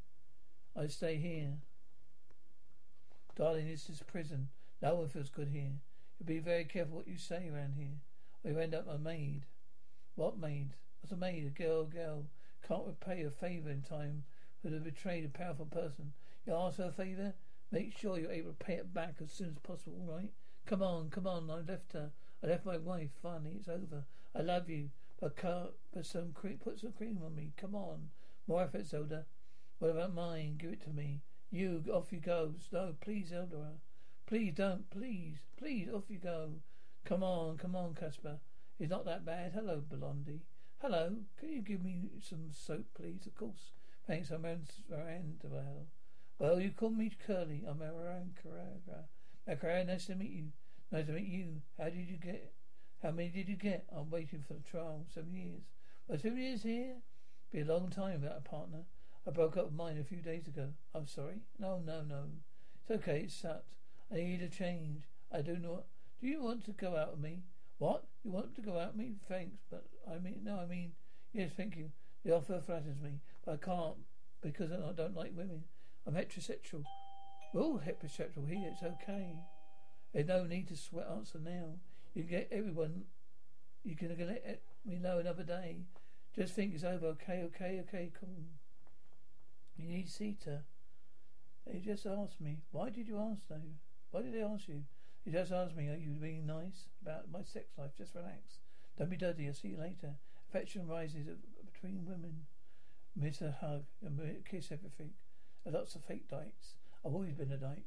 I 0.77 0.89
stay 0.89 1.17
here. 1.17 1.55
Darling, 3.37 3.69
this 3.69 3.89
is 3.89 4.03
prison. 4.03 4.49
No 4.83 4.97
one 4.97 5.09
feels 5.09 5.31
good 5.31 5.49
here. 5.49 5.73
You 6.19 6.27
be 6.27 6.39
very 6.39 6.65
careful 6.65 6.97
what 6.97 7.09
you 7.09 7.17
say 7.17 7.49
around 7.53 7.75
here. 7.77 8.01
Or 8.45 8.51
you 8.51 8.59
end 8.59 8.75
up 8.75 8.89
a 8.89 8.99
maid. 8.99 9.45
What 10.17 10.39
maid? 10.39 10.71
What's 11.01 11.13
a 11.13 11.17
maid? 11.17 11.47
A 11.47 11.51
girl, 11.51 11.85
girl. 11.85 12.25
Can't 12.67 12.87
repay 12.87 13.23
a 13.23 13.31
favour 13.31 13.71
in 13.71 13.83
time 13.83 14.25
for 14.61 14.71
the 14.71 14.79
betrayed 14.79 15.25
a 15.25 15.29
powerful 15.29 15.67
person. 15.67 16.13
You 16.47 16.55
ask 16.55 16.79
her 16.79 16.85
a 16.85 16.93
favour? 16.93 17.35
Make 17.71 17.97
sure 17.97 18.19
you're 18.19 18.33
able 18.33 18.51
to 18.51 18.65
pay 18.65 18.75
it 18.75 18.93
back 18.93 19.17
as 19.23 19.31
soon 19.31 19.49
as 19.49 19.59
possible, 19.59 20.05
right? 20.09 20.31
Come 20.67 20.83
on, 20.83 21.11
come 21.11 21.27
on. 21.27 21.51
I 21.51 21.71
left 21.71 21.93
her. 21.93 22.11
I 22.43 22.49
left 22.49 22.67
my 22.67 22.77
wife. 22.77 23.11
Finally, 23.23 23.57
it's 23.59 23.69
over. 23.69 24.05
I 24.35 24.43
love 24.43 24.69
you. 24.69 24.91
But 25.21 25.37
car, 25.37 25.69
put 25.93 26.07
some 26.07 26.33
cream, 26.33 26.59
put 26.63 26.81
some 26.81 26.93
cream 26.93 27.19
on 27.25 27.35
me. 27.35 27.53
Come 27.57 27.75
on. 27.75 28.11
More 28.47 28.63
effort, 28.63 28.87
Zelda. 28.87 29.25
What 29.79 29.91
about 29.91 30.15
mine? 30.15 30.57
Give 30.59 30.73
it 30.73 30.83
to 30.85 30.91
me. 30.91 31.23
You, 31.51 31.83
off 31.93 32.13
you 32.13 32.21
go. 32.21 32.53
No, 32.73 32.95
please, 33.01 33.31
Eldora. 33.33 33.79
Please 34.27 34.53
don't. 34.55 34.91
Please, 34.91 35.39
please, 35.57 35.89
off 35.93 36.05
you 36.09 36.19
go. 36.19 36.55
Come 37.05 37.23
on, 37.23 37.57
come 37.57 37.77
on, 37.77 37.95
Casper. 37.95 38.39
It's 38.79 38.91
not 38.91 39.05
that 39.05 39.25
bad. 39.25 39.53
Hello, 39.55 39.83
Blondie. 39.89 40.43
Hello, 40.79 41.15
can 41.39 41.49
you 41.51 41.63
give 41.63 41.83
me 41.83 42.11
some 42.21 42.51
soap, 42.53 42.87
please? 42.95 43.27
Of 43.27 43.35
course. 43.35 43.73
Thanks, 44.07 44.31
I'm 44.31 44.43
Miranda. 44.43 45.47
Uh, 45.47 45.85
well, 46.39 46.61
you 46.61 46.71
call 46.71 46.91
me 46.91 47.11
Curly. 47.27 47.65
I'm. 47.67 47.81
Carrera, 49.57 49.85
nice 49.85 50.07
to 50.07 50.15
meet 50.15 50.31
you. 50.31 50.53
Nice 50.97 51.09
to 51.09 51.13
meet 51.13 51.29
you. 51.29 51.61
How 51.77 51.91
did 51.91 52.09
you 52.09 52.17
get? 52.17 52.55
How 53.03 53.11
many 53.11 53.29
did 53.29 53.51
you 53.51 53.57
get? 53.57 53.85
I'm 53.95 54.09
waiting 54.09 54.43
for 54.49 54.55
the 54.55 54.61
trial. 54.61 55.05
Seven 55.13 55.37
years. 55.37 55.61
But 56.09 56.23
seven 56.23 56.39
years 56.39 56.63
here? 56.63 56.95
Be 57.53 57.61
a 57.61 57.67
long 57.67 57.91
time 57.91 58.23
without 58.23 58.39
a 58.39 58.49
partner. 58.49 58.79
I 59.29 59.31
broke 59.31 59.59
up 59.59 59.67
with 59.67 59.75
mine 59.75 59.99
a 59.99 60.05
few 60.05 60.23
days 60.23 60.47
ago. 60.47 60.69
I'm 60.95 61.07
sorry. 61.07 61.43
No, 61.59 61.83
no, 61.85 62.01
no. 62.01 62.23
It's 62.81 62.91
okay. 62.91 63.25
It's 63.25 63.35
sucked. 63.35 63.75
I 64.11 64.15
need 64.15 64.41
a 64.41 64.49
change. 64.49 65.03
I 65.31 65.43
do 65.43 65.59
not. 65.59 65.85
Do 66.19 66.29
you 66.29 66.43
want 66.43 66.65
to 66.65 66.73
go 66.73 66.97
out 66.97 67.11
with 67.11 67.21
me? 67.21 67.43
What? 67.77 68.05
You 68.25 68.31
want 68.31 68.55
to 68.55 68.63
go 68.63 68.79
out 68.79 68.97
with 68.97 69.05
me? 69.05 69.17
Thanks, 69.29 69.59
but 69.71 69.85
I 70.11 70.19
mean, 70.19 70.41
no, 70.45 70.61
I 70.61 70.65
mean, 70.65 70.93
yes, 71.35 71.51
thank 71.55 71.77
you. 71.77 71.91
The 72.25 72.35
offer 72.35 72.63
flatters 72.65 73.03
me, 73.03 73.21
but 73.45 73.53
I 73.53 73.57
can't 73.59 73.99
because 74.41 74.73
I 74.73 74.93
don't 74.93 75.15
like 75.15 75.37
women. 75.37 75.65
I'm 76.07 76.15
heterosexual. 76.15 76.85
We're 77.53 77.81
heterosexual 77.81 78.49
here. 78.49 78.73
It's 78.73 78.83
okay. 78.83 79.35
There's 80.17 80.29
no 80.29 80.45
need 80.45 80.69
to 80.69 80.77
sweat 80.79 81.09
answer 81.15 81.39
now. 81.39 81.75
You 82.15 82.23
can 82.23 82.31
get 82.31 82.49
everyone. 82.51 83.03
You 83.85 83.95
can 83.97 84.09
let 84.09 84.43
eh, 84.47 84.55
me 84.87 84.99
know 84.99 85.19
another 85.19 85.43
day. 85.43 85.83
Just 86.35 86.55
think 86.55 86.75
it's 86.75 86.85
over. 86.85 87.09
Okay, 87.09 87.43
okay, 87.49 87.83
okay, 87.87 88.11
cool. 88.19 88.45
You 89.77 89.87
need 89.87 90.09
Sita. 90.09 90.63
They 91.67 91.81
just 91.81 92.07
asked 92.07 92.41
me. 92.41 92.63
Why 92.73 92.89
did 92.89 93.09
you 93.09 93.19
ask 93.19 93.47
though? 93.51 93.61
Why 94.11 94.23
did 94.23 94.33
they 94.33 94.41
ask 94.41 94.67
you? 94.69 94.85
He 95.23 95.33
just 95.33 95.53
asked 95.53 95.77
me, 95.77 95.91
are 95.91 95.97
you 95.97 96.13
being 96.13 96.47
nice 96.47 96.89
about 97.03 97.31
my 97.31 97.43
sex 97.43 97.67
life? 97.77 97.91
Just 97.99 98.15
relax. 98.15 98.61
Don't 98.99 99.11
be 99.11 99.19
dirty. 99.19 99.47
I'll 99.47 99.53
see 99.53 99.69
you 99.69 99.79
later. 99.79 100.15
Affection 100.49 100.89
rises 100.89 101.27
between 101.75 102.07
women. 102.07 102.47
miss 103.15 103.43
a 103.43 103.55
hug, 103.61 103.85
and 104.03 104.19
kiss 104.51 104.73
everything. 104.73 105.11
Lots 105.67 105.95
of 105.95 106.05
fake 106.05 106.31
dykes. 106.31 106.77
I've 107.05 107.13
always 107.13 107.35
been 107.35 107.53
a 107.53 107.59
dyke. 107.59 107.85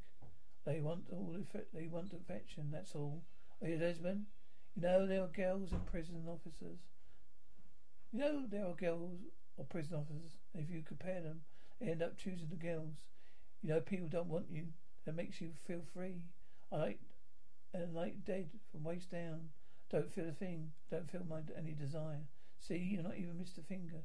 They 0.70 0.82
want 0.82 1.06
all 1.12 1.36
they 1.74 1.88
want 1.88 2.14
affection, 2.14 2.70
that's 2.72 2.94
all. 2.94 3.24
Oh, 3.60 3.66
are 3.66 3.70
you 3.70 3.80
Desmond? 3.80 4.28
You 4.76 4.84
know 4.84 5.08
there 5.08 5.24
are 5.24 5.28
girls 5.28 5.72
and 5.72 5.84
prison 5.88 6.28
officers. 6.28 6.78
You 8.14 8.20
know 8.20 8.44
there 8.48 8.68
are 8.68 8.76
girls 8.76 9.18
or 9.58 9.66
prison 9.66 9.98
officers. 9.98 10.38
If 10.54 10.70
you 10.70 10.84
compare 10.88 11.24
them, 11.24 11.42
they 11.82 11.88
end 11.88 12.04
up 12.04 12.20
choosing 12.20 12.50
the 12.52 12.56
girls. 12.56 12.98
You 13.64 13.70
know 13.70 13.80
people 13.80 14.10
don't 14.10 14.30
want 14.30 14.46
you. 14.52 14.68
That 15.06 15.16
makes 15.16 15.42
you 15.42 15.54
feel 15.66 15.82
free. 15.92 16.22
I 16.72 16.76
like 16.76 17.00
and 17.74 17.96
like 17.96 18.24
dead 18.24 18.50
from 18.72 18.84
waist 18.84 19.10
down. 19.10 19.50
Don't 19.90 20.14
feel 20.14 20.30
a 20.30 20.34
thing. 20.34 20.70
Don't 20.92 21.10
feel 21.10 21.26
my 21.28 21.40
any 21.58 21.72
desire. 21.72 22.28
See, 22.60 22.78
you're 22.78 23.02
not 23.02 23.18
even 23.18 23.40
missed 23.40 23.58
a 23.58 23.64
finger. 23.64 24.04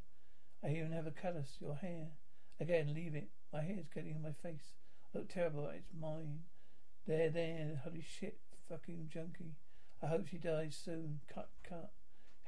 I 0.64 0.70
even 0.70 0.92
have 0.92 1.06
a 1.06 1.10
callus. 1.10 1.58
Your 1.60 1.74
hair. 1.74 2.06
Again, 2.58 2.94
leave 2.94 3.14
it. 3.14 3.28
My 3.52 3.60
hair's 3.60 3.90
getting 3.94 4.14
in 4.16 4.22
my 4.22 4.32
face. 4.42 4.72
I 5.14 5.18
look 5.18 5.28
terrible. 5.28 5.68
It's 5.68 5.92
mine. 6.00 6.40
There, 7.06 7.28
there. 7.28 7.80
Holy 7.84 8.02
shit, 8.02 8.38
fucking 8.68 9.10
junkie. 9.12 9.56
I 10.02 10.06
hope 10.06 10.26
she 10.26 10.38
dies 10.38 10.78
soon. 10.82 11.20
Cut, 11.32 11.50
cut. 11.68 11.92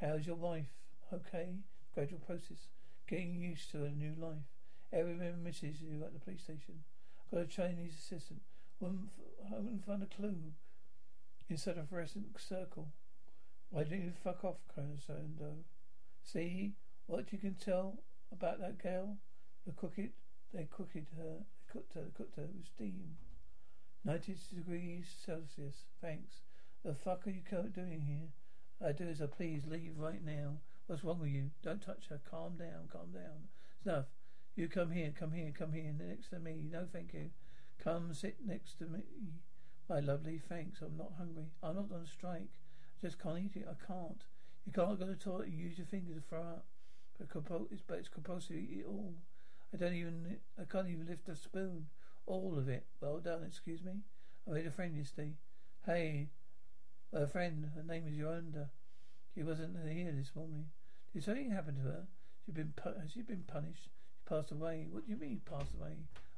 How's 0.00 0.26
your 0.26 0.36
wife? 0.36 0.72
Okay. 1.12 1.56
Gradual 1.94 2.20
process. 2.20 2.68
Getting 3.06 3.34
used 3.34 3.70
to 3.72 3.84
a 3.84 3.90
new 3.90 4.14
life. 4.18 4.48
Everyone 4.92 5.42
misses 5.42 5.82
you 5.82 6.02
at 6.04 6.14
the 6.14 6.20
police 6.20 6.42
station. 6.42 6.84
Got 7.30 7.42
a 7.42 7.46
Chinese 7.46 7.94
assistant. 7.98 8.40
Wouldn't, 8.80 9.10
I 9.50 9.56
wouldn't 9.56 9.84
find 9.84 10.02
a 10.02 10.06
clue 10.06 10.36
inside 11.48 11.78
a 11.78 11.84
fluorescent 11.84 12.26
circle. 12.38 12.88
Why 13.70 13.84
don't 13.84 14.00
you 14.00 14.12
fuck 14.24 14.44
off, 14.44 14.56
Colonel 14.74 14.96
Sando? 14.96 15.64
See 16.22 16.72
what 17.06 17.32
you 17.32 17.38
can 17.38 17.54
tell 17.54 17.98
about 18.32 18.60
that 18.60 18.82
girl? 18.82 19.18
The 19.66 19.72
they 19.72 19.74
cooked 19.74 20.94
her, 20.94 21.02
they 21.12 21.72
cooked 21.72 21.94
her, 21.94 22.02
they 22.02 22.10
cooked 22.16 22.36
her 22.36 22.42
with 22.42 22.66
steam. 22.66 23.16
Ninety 24.06 24.36
degrees 24.54 25.06
Celsius. 25.26 25.82
Thanks. 26.00 26.42
The 26.84 26.94
fuck 26.94 27.26
are 27.26 27.30
you 27.30 27.42
doing 27.74 28.02
here? 28.06 28.28
I 28.80 28.92
do 28.92 29.08
as 29.08 29.20
I 29.20 29.26
please. 29.26 29.62
Leave 29.66 29.98
right 29.98 30.24
now. 30.24 30.58
What's 30.86 31.02
wrong 31.02 31.18
with 31.18 31.30
you? 31.30 31.50
Don't 31.64 31.82
touch 31.82 32.04
her. 32.10 32.20
Calm 32.30 32.56
down. 32.56 32.86
Calm 32.92 33.10
down. 33.12 33.48
Snuff. 33.82 34.04
You 34.54 34.68
come 34.68 34.92
here. 34.92 35.12
Come 35.18 35.32
here. 35.32 35.52
Come 35.58 35.72
here. 35.72 35.92
Next 35.98 36.28
to 36.30 36.38
me. 36.38 36.68
No, 36.70 36.86
thank 36.92 37.14
you. 37.14 37.30
Come 37.82 38.14
sit 38.14 38.36
next 38.46 38.78
to 38.78 38.84
me. 38.84 39.02
My 39.88 39.98
lovely, 39.98 40.40
thanks. 40.48 40.80
I'm 40.82 40.96
not 40.96 41.14
hungry. 41.18 41.46
I'm 41.60 41.74
not 41.74 41.90
on 41.92 42.06
strike. 42.06 42.60
I 43.02 43.06
just 43.06 43.20
can't 43.20 43.38
eat 43.38 43.56
it. 43.56 43.66
I 43.68 43.74
can't. 43.84 44.22
You 44.66 44.72
can't 44.72 45.00
go 45.00 45.06
to 45.06 45.10
the 45.10 45.16
toilet 45.16 45.48
and 45.48 45.58
use 45.58 45.78
your 45.78 45.86
fingers 45.88 46.14
to 46.14 46.20
throw 46.20 46.42
up. 46.42 46.66
But, 47.18 47.28
compul- 47.28 47.72
it's, 47.72 47.82
but 47.84 47.98
it's 47.98 48.08
compulsory 48.08 48.68
eat 48.70 48.80
it 48.80 48.86
all. 48.86 49.14
I 49.74 49.78
don't 49.78 49.94
even. 49.94 50.38
I 50.60 50.62
can't 50.64 50.88
even 50.88 51.08
lift 51.08 51.28
a 51.28 51.34
spoon. 51.34 51.86
All 52.26 52.58
of 52.58 52.68
it. 52.68 52.86
Well 53.00 53.18
done. 53.18 53.44
Excuse 53.46 53.82
me. 53.82 53.92
I 54.48 54.52
made 54.52 54.66
a 54.66 54.70
friend 54.70 54.96
yesterday. 54.96 55.34
Hey, 55.84 56.28
a 57.12 57.26
friend, 57.26 57.70
her 57.74 57.82
name 57.82 58.06
is 58.08 58.16
Yolanda. 58.16 58.70
She 59.34 59.42
wasn't 59.42 59.76
here 59.88 60.12
this 60.12 60.32
morning. 60.34 60.66
Did 61.12 61.24
something 61.24 61.50
happen 61.50 61.76
to 61.76 61.82
her? 61.82 62.06
She 62.44 62.52
been 62.52 62.72
pu- 62.76 62.94
she 63.12 63.22
been 63.22 63.44
punished? 63.46 63.84
She 63.84 63.90
passed 64.28 64.50
away. 64.50 64.86
What 64.90 65.06
do 65.06 65.12
you 65.12 65.18
mean 65.18 65.40
passed 65.44 65.74
away? 65.74 65.92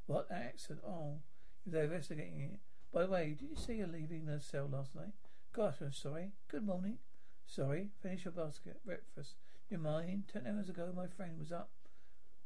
What 0.06 0.28
accident? 0.30 0.84
Oh, 0.86 1.20
they're 1.66 1.84
investigating 1.84 2.40
it. 2.40 2.60
By 2.92 3.04
the 3.04 3.10
way, 3.10 3.36
did 3.38 3.50
you 3.50 3.56
see 3.56 3.78
her 3.80 3.86
leaving 3.86 4.26
the 4.26 4.40
cell 4.40 4.68
last 4.70 4.94
night? 4.94 5.12
Gosh, 5.52 5.76
I'm 5.80 5.92
sorry. 5.92 6.32
Good 6.48 6.66
morning. 6.66 6.98
Sorry. 7.46 7.88
Finish 8.02 8.24
your 8.24 8.32
basket. 8.32 8.80
Breakfast. 8.84 9.34
You 9.70 9.78
mind? 9.78 10.24
Ten 10.32 10.46
hours 10.46 10.68
ago, 10.68 10.92
my 10.94 11.06
friend 11.06 11.38
was 11.38 11.52
up 11.52 11.70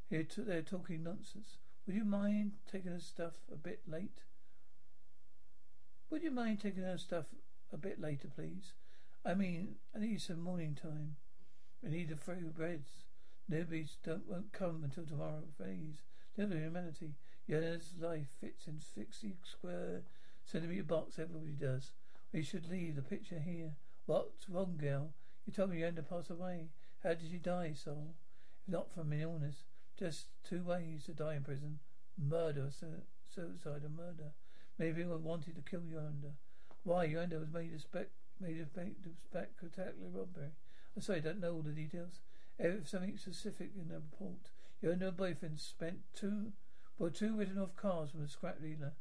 here. 0.08 0.24
T- 0.24 0.42
they're 0.42 0.62
talking 0.62 1.02
nonsense. 1.02 1.58
Would 1.86 1.96
you 1.96 2.04
mind 2.04 2.52
taking 2.70 2.92
her 2.92 3.00
stuff 3.00 3.34
a 3.52 3.56
bit 3.56 3.80
late? 3.86 4.22
Would 6.10 6.22
you 6.22 6.30
mind 6.30 6.60
taking 6.60 6.82
her 6.82 6.98
stuff 6.98 7.26
a 7.72 7.76
bit 7.78 8.00
later, 8.00 8.28
please. 8.28 8.74
I 9.24 9.34
mean, 9.34 9.76
I 9.94 10.00
need 10.00 10.20
some 10.20 10.40
morning 10.40 10.76
time. 10.80 11.16
We 11.82 11.90
need 11.90 12.10
a 12.10 12.16
few 12.16 12.52
breads. 12.54 12.90
Nobody's 13.48 13.96
don't 14.04 14.28
won't 14.28 14.52
come 14.52 14.82
until 14.84 15.06
tomorrow, 15.06 15.44
please. 15.56 16.02
Little 16.36 16.58
humanity. 16.58 17.14
Yes, 17.46 17.94
life 17.98 18.28
fits 18.40 18.66
in 18.66 18.78
sixty 18.80 19.36
square 19.44 20.02
centimeter 20.44 20.84
box. 20.84 21.18
Everybody 21.18 21.52
does. 21.52 21.92
We 22.32 22.42
should 22.42 22.70
leave 22.70 22.96
the 22.96 23.02
picture 23.02 23.38
here. 23.38 23.72
What's 24.06 24.48
wrong, 24.48 24.76
girl? 24.80 25.10
You 25.46 25.52
told 25.52 25.70
me 25.70 25.78
you 25.78 25.84
had 25.84 25.96
to 25.96 26.02
pass 26.02 26.30
away. 26.30 26.68
How 27.02 27.10
did 27.10 27.30
you 27.30 27.38
die, 27.38 27.72
soul? 27.74 28.14
If 28.62 28.72
not 28.72 28.92
from 28.92 29.12
an 29.12 29.20
illness, 29.20 29.64
just 30.02 30.26
two 30.42 30.64
ways 30.64 31.04
to 31.04 31.12
die 31.12 31.36
in 31.36 31.44
prison: 31.44 31.78
murder, 32.18 32.70
su- 32.70 33.06
suicide, 33.32 33.84
or 33.84 33.88
murder. 33.88 34.32
Maybe 34.78 35.02
people 35.02 35.18
wanted 35.18 35.54
to 35.54 35.70
kill 35.70 35.84
you. 35.88 36.00
Why, 36.82 37.04
Yolanda 37.04 37.38
was 37.38 37.52
made 37.52 37.72
a 37.72 37.78
spec 37.78 38.08
made 38.40 38.58
a 38.58 38.66
spectacular 38.66 40.10
robbery. 40.10 40.50
I'm 40.96 41.02
sorry, 41.02 41.18
I 41.18 41.22
don't 41.22 41.40
know 41.40 41.54
all 41.54 41.62
the 41.62 41.70
details. 41.70 42.20
If 42.58 42.88
something 42.88 43.16
specific 43.16 43.70
in 43.80 43.88
the 43.88 43.94
report. 43.94 44.50
Your 44.80 44.96
new 44.96 45.12
boyfriend 45.12 45.60
spent 45.60 46.00
two 46.12 46.52
bought 46.98 47.14
two 47.14 47.36
written 47.36 47.58
off 47.58 47.76
cars 47.76 48.10
from 48.10 48.24
a 48.24 48.28
scrap 48.28 48.60
dealer. 48.60 48.94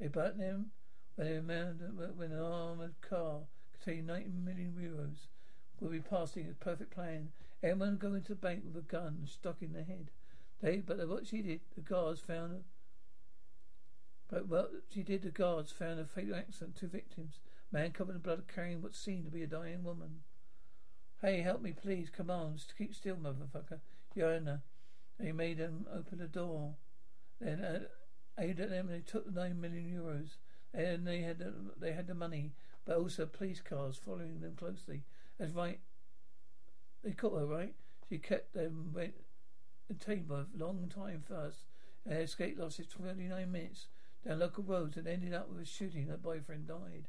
They 0.00 0.08
bought 0.08 0.38
them 0.38 0.70
when 1.16 1.26
they 1.26 1.38
when 1.38 2.32
an 2.32 2.40
armoured 2.40 2.94
car 3.02 3.40
containing 3.72 4.06
ninety 4.06 4.30
million 4.30 4.72
euros 4.72 5.26
will 5.78 5.90
be 5.90 6.00
passing 6.00 6.48
a 6.48 6.64
perfect 6.64 6.90
plan. 6.90 7.32
Everyone 7.62 7.98
go 7.98 8.14
into 8.14 8.30
the 8.30 8.34
bank 8.36 8.62
with 8.64 8.76
a 8.76 8.86
gun 8.86 9.26
stuck 9.26 9.60
in 9.60 9.74
their 9.74 9.84
head. 9.84 10.10
They 10.62 10.78
but 10.78 11.06
what 11.08 11.26
she 11.26 11.42
did, 11.42 11.60
the 11.74 11.82
guards 11.82 12.20
found 12.20 12.64
but 14.28 14.48
what 14.48 14.72
she 14.92 15.02
did, 15.02 15.22
the 15.22 15.30
guards 15.30 15.70
found 15.70 16.00
a 16.00 16.04
fatal 16.04 16.34
accident, 16.34 16.76
two 16.76 16.88
victims. 16.88 17.38
Man 17.70 17.92
covered 17.92 18.16
in 18.16 18.22
blood 18.22 18.44
carrying 18.52 18.82
what 18.82 18.94
seemed 18.94 19.24
to 19.24 19.30
be 19.30 19.42
a 19.42 19.46
dying 19.46 19.84
woman. 19.84 20.22
Hey, 21.22 21.40
help 21.40 21.62
me, 21.62 21.72
please. 21.72 22.10
Come 22.10 22.30
on. 22.30 22.56
Keep 22.76 22.94
still, 22.94 23.16
motherfucker. 23.16 23.80
Yona. 24.16 24.62
They 25.18 25.32
made 25.32 25.58
them 25.58 25.86
open 25.94 26.18
the 26.18 26.26
door. 26.26 26.74
Then 27.40 27.60
uh, 27.60 27.80
aimed 28.38 28.60
at 28.60 28.70
them 28.70 28.88
and 28.88 28.96
they 28.96 29.04
took 29.04 29.26
the 29.26 29.40
nine 29.40 29.60
million 29.60 29.84
euros. 29.84 30.36
And 30.74 31.06
they 31.06 31.22
had 31.22 31.38
the, 31.38 31.54
they 31.80 31.92
had 31.92 32.06
the 32.06 32.14
money, 32.14 32.52
but 32.84 32.98
also 32.98 33.26
police 33.26 33.60
cars 33.60 33.96
following 33.96 34.40
them 34.40 34.56
closely. 34.56 35.04
That's 35.38 35.52
right. 35.52 35.80
They 37.02 37.12
caught 37.12 37.38
her, 37.38 37.46
right? 37.46 37.74
She 38.08 38.18
kept 38.18 38.52
them 38.52 38.90
went 38.92 39.14
by 39.88 40.40
a 40.40 40.44
long 40.56 40.90
time 40.92 41.22
first. 41.26 41.64
And 42.04 42.18
escape 42.18 42.58
lasted 42.58 42.90
29 42.90 43.50
minutes 43.50 43.86
down 44.26 44.38
local 44.38 44.64
roads 44.64 44.96
and 44.96 45.06
ended 45.06 45.34
up 45.34 45.48
with 45.48 45.62
a 45.62 45.64
shooting. 45.64 46.06
Her 46.06 46.16
boyfriend 46.16 46.68
died. 46.68 47.08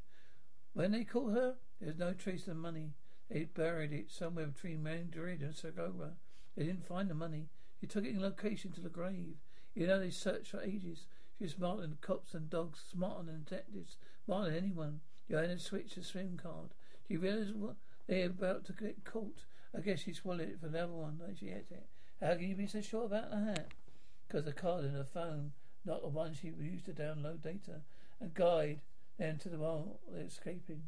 When 0.74 0.92
they 0.92 1.04
caught 1.04 1.34
her, 1.34 1.56
there 1.80 1.90
was 1.90 1.98
no 1.98 2.13
trace 2.13 2.42
of 2.42 2.56
the 2.56 2.56
money. 2.56 2.94
They 3.30 3.46
buried 3.46 3.92
it 3.92 4.12
somewhere 4.12 4.48
between 4.48 4.84
Madrid 4.84 5.42
and 5.42 5.56
Segovia. 5.56 6.13
They 6.56 6.63
didn't 6.63 6.88
find 6.88 7.10
the 7.10 7.16
money. 7.16 7.50
She 7.80 7.88
took 7.88 8.06
it 8.06 8.10
in 8.10 8.22
location 8.22 8.72
to 8.72 8.82
the 8.82 8.90
grave. 8.90 9.36
You 9.76 9.88
know, 9.88 10.00
they 10.00 10.10
searched 10.10 10.52
for 10.52 10.62
ages. 10.62 11.06
She 11.38 11.44
was 11.44 11.54
smarter 11.54 11.82
than 11.82 11.98
cops 12.02 12.34
and 12.34 12.50
dogs, 12.50 12.80
smarter 12.92 13.24
than 13.24 13.44
detectives, 13.44 13.98
smarter 14.26 14.52
than 14.52 14.63
anyone. 14.63 15.02
Joanna 15.30 15.60
switched 15.60 15.96
the 15.96 16.04
SIM 16.04 16.40
card. 16.42 16.70
She 17.08 17.18
realized 17.18 17.56
what 17.56 17.76
they 18.08 18.22
were 18.22 18.26
about 18.28 18.66
to 18.66 18.74
get 18.74 19.04
caught. 19.04 19.46
I 19.76 19.82
guess 19.82 20.00
she 20.00 20.13
swallowed 20.13 20.50
it 20.50 20.60
for 20.60 20.70
the 20.70 20.84
other 20.84 20.94
one, 20.94 21.20
she 21.40 21.50
ate 21.50 21.68
it. 21.70 21.86
How 22.21 22.34
can 22.34 22.49
you 22.49 22.56
be 22.56 22.67
so 22.67 22.82
sure 22.82 23.06
about 23.06 23.30
that? 23.32 23.67
Because 24.27 24.45
the 24.45 24.51
card 24.51 24.86
in 24.86 24.91
her 24.91 25.06
phone 25.13 25.51
not 25.88 26.01
the 26.01 26.10
one 26.10 26.34
she 26.34 26.51
used 26.60 26.86
to 26.86 26.91
download 26.91 27.41
data 27.41 27.82
and 28.19 28.34
guide 28.34 28.82
them 29.17 29.38
to 29.38 29.49
the 29.49 29.58
one 29.58 29.86
they're 30.12 30.25
escaping. 30.25 30.84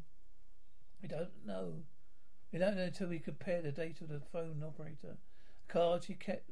We 1.00 1.08
don't 1.08 1.46
know. 1.46 1.72
We 2.52 2.58
don't 2.58 2.76
know 2.76 2.84
until 2.84 3.08
we 3.08 3.18
compare 3.18 3.62
the 3.62 3.72
data 3.72 4.04
of 4.04 4.10
the 4.10 4.20
phone 4.20 4.62
operator. 4.64 5.16
The 5.66 5.72
card 5.72 6.04
she 6.04 6.14
kept 6.14 6.50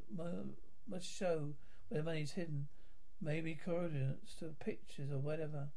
must 0.89 1.07
show 1.07 1.55
where 1.89 2.01
the 2.01 2.05
money's 2.05 2.33
hidden. 2.33 2.69
Maybe 3.21 3.59
coordinates 3.63 4.35
to 4.37 4.55
pictures 4.65 5.11
or 5.13 5.19
whatever. 5.19 5.69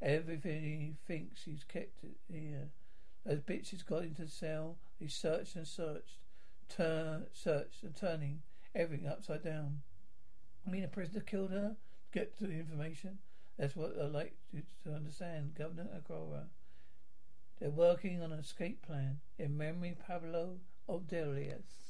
Everything 0.00 0.62
he 0.62 0.96
thinks 1.06 1.40
she's 1.42 1.64
kept 1.64 2.04
it 2.04 2.18
here. 2.30 2.68
Those 3.24 3.40
bitches 3.40 3.84
got 3.84 4.02
into 4.02 4.22
the 4.22 4.30
cell. 4.30 4.76
He 4.98 5.08
searched 5.08 5.56
and 5.56 5.66
searched, 5.66 6.18
turn, 6.68 7.26
searched 7.32 7.82
and 7.82 7.96
turning 7.96 8.42
everything 8.74 9.06
upside 9.06 9.42
down. 9.42 9.82
I 10.66 10.70
mean, 10.70 10.84
a 10.84 10.88
prisoner 10.88 11.20
killed 11.20 11.50
her 11.50 11.76
to 12.12 12.18
get 12.18 12.38
to 12.38 12.46
the 12.46 12.54
information. 12.54 13.18
That's 13.58 13.76
what 13.76 13.94
I'd 14.00 14.12
like 14.12 14.34
you 14.52 14.62
to 14.84 14.94
understand, 14.94 15.54
Governor 15.56 15.88
Aguirre. 15.94 16.44
They're 17.58 17.70
working 17.70 18.22
on 18.22 18.32
an 18.32 18.38
escape 18.38 18.82
plan 18.86 19.20
in 19.38 19.56
memory 19.56 19.96
Pablo 20.06 20.56
Ordelias. 20.88 21.89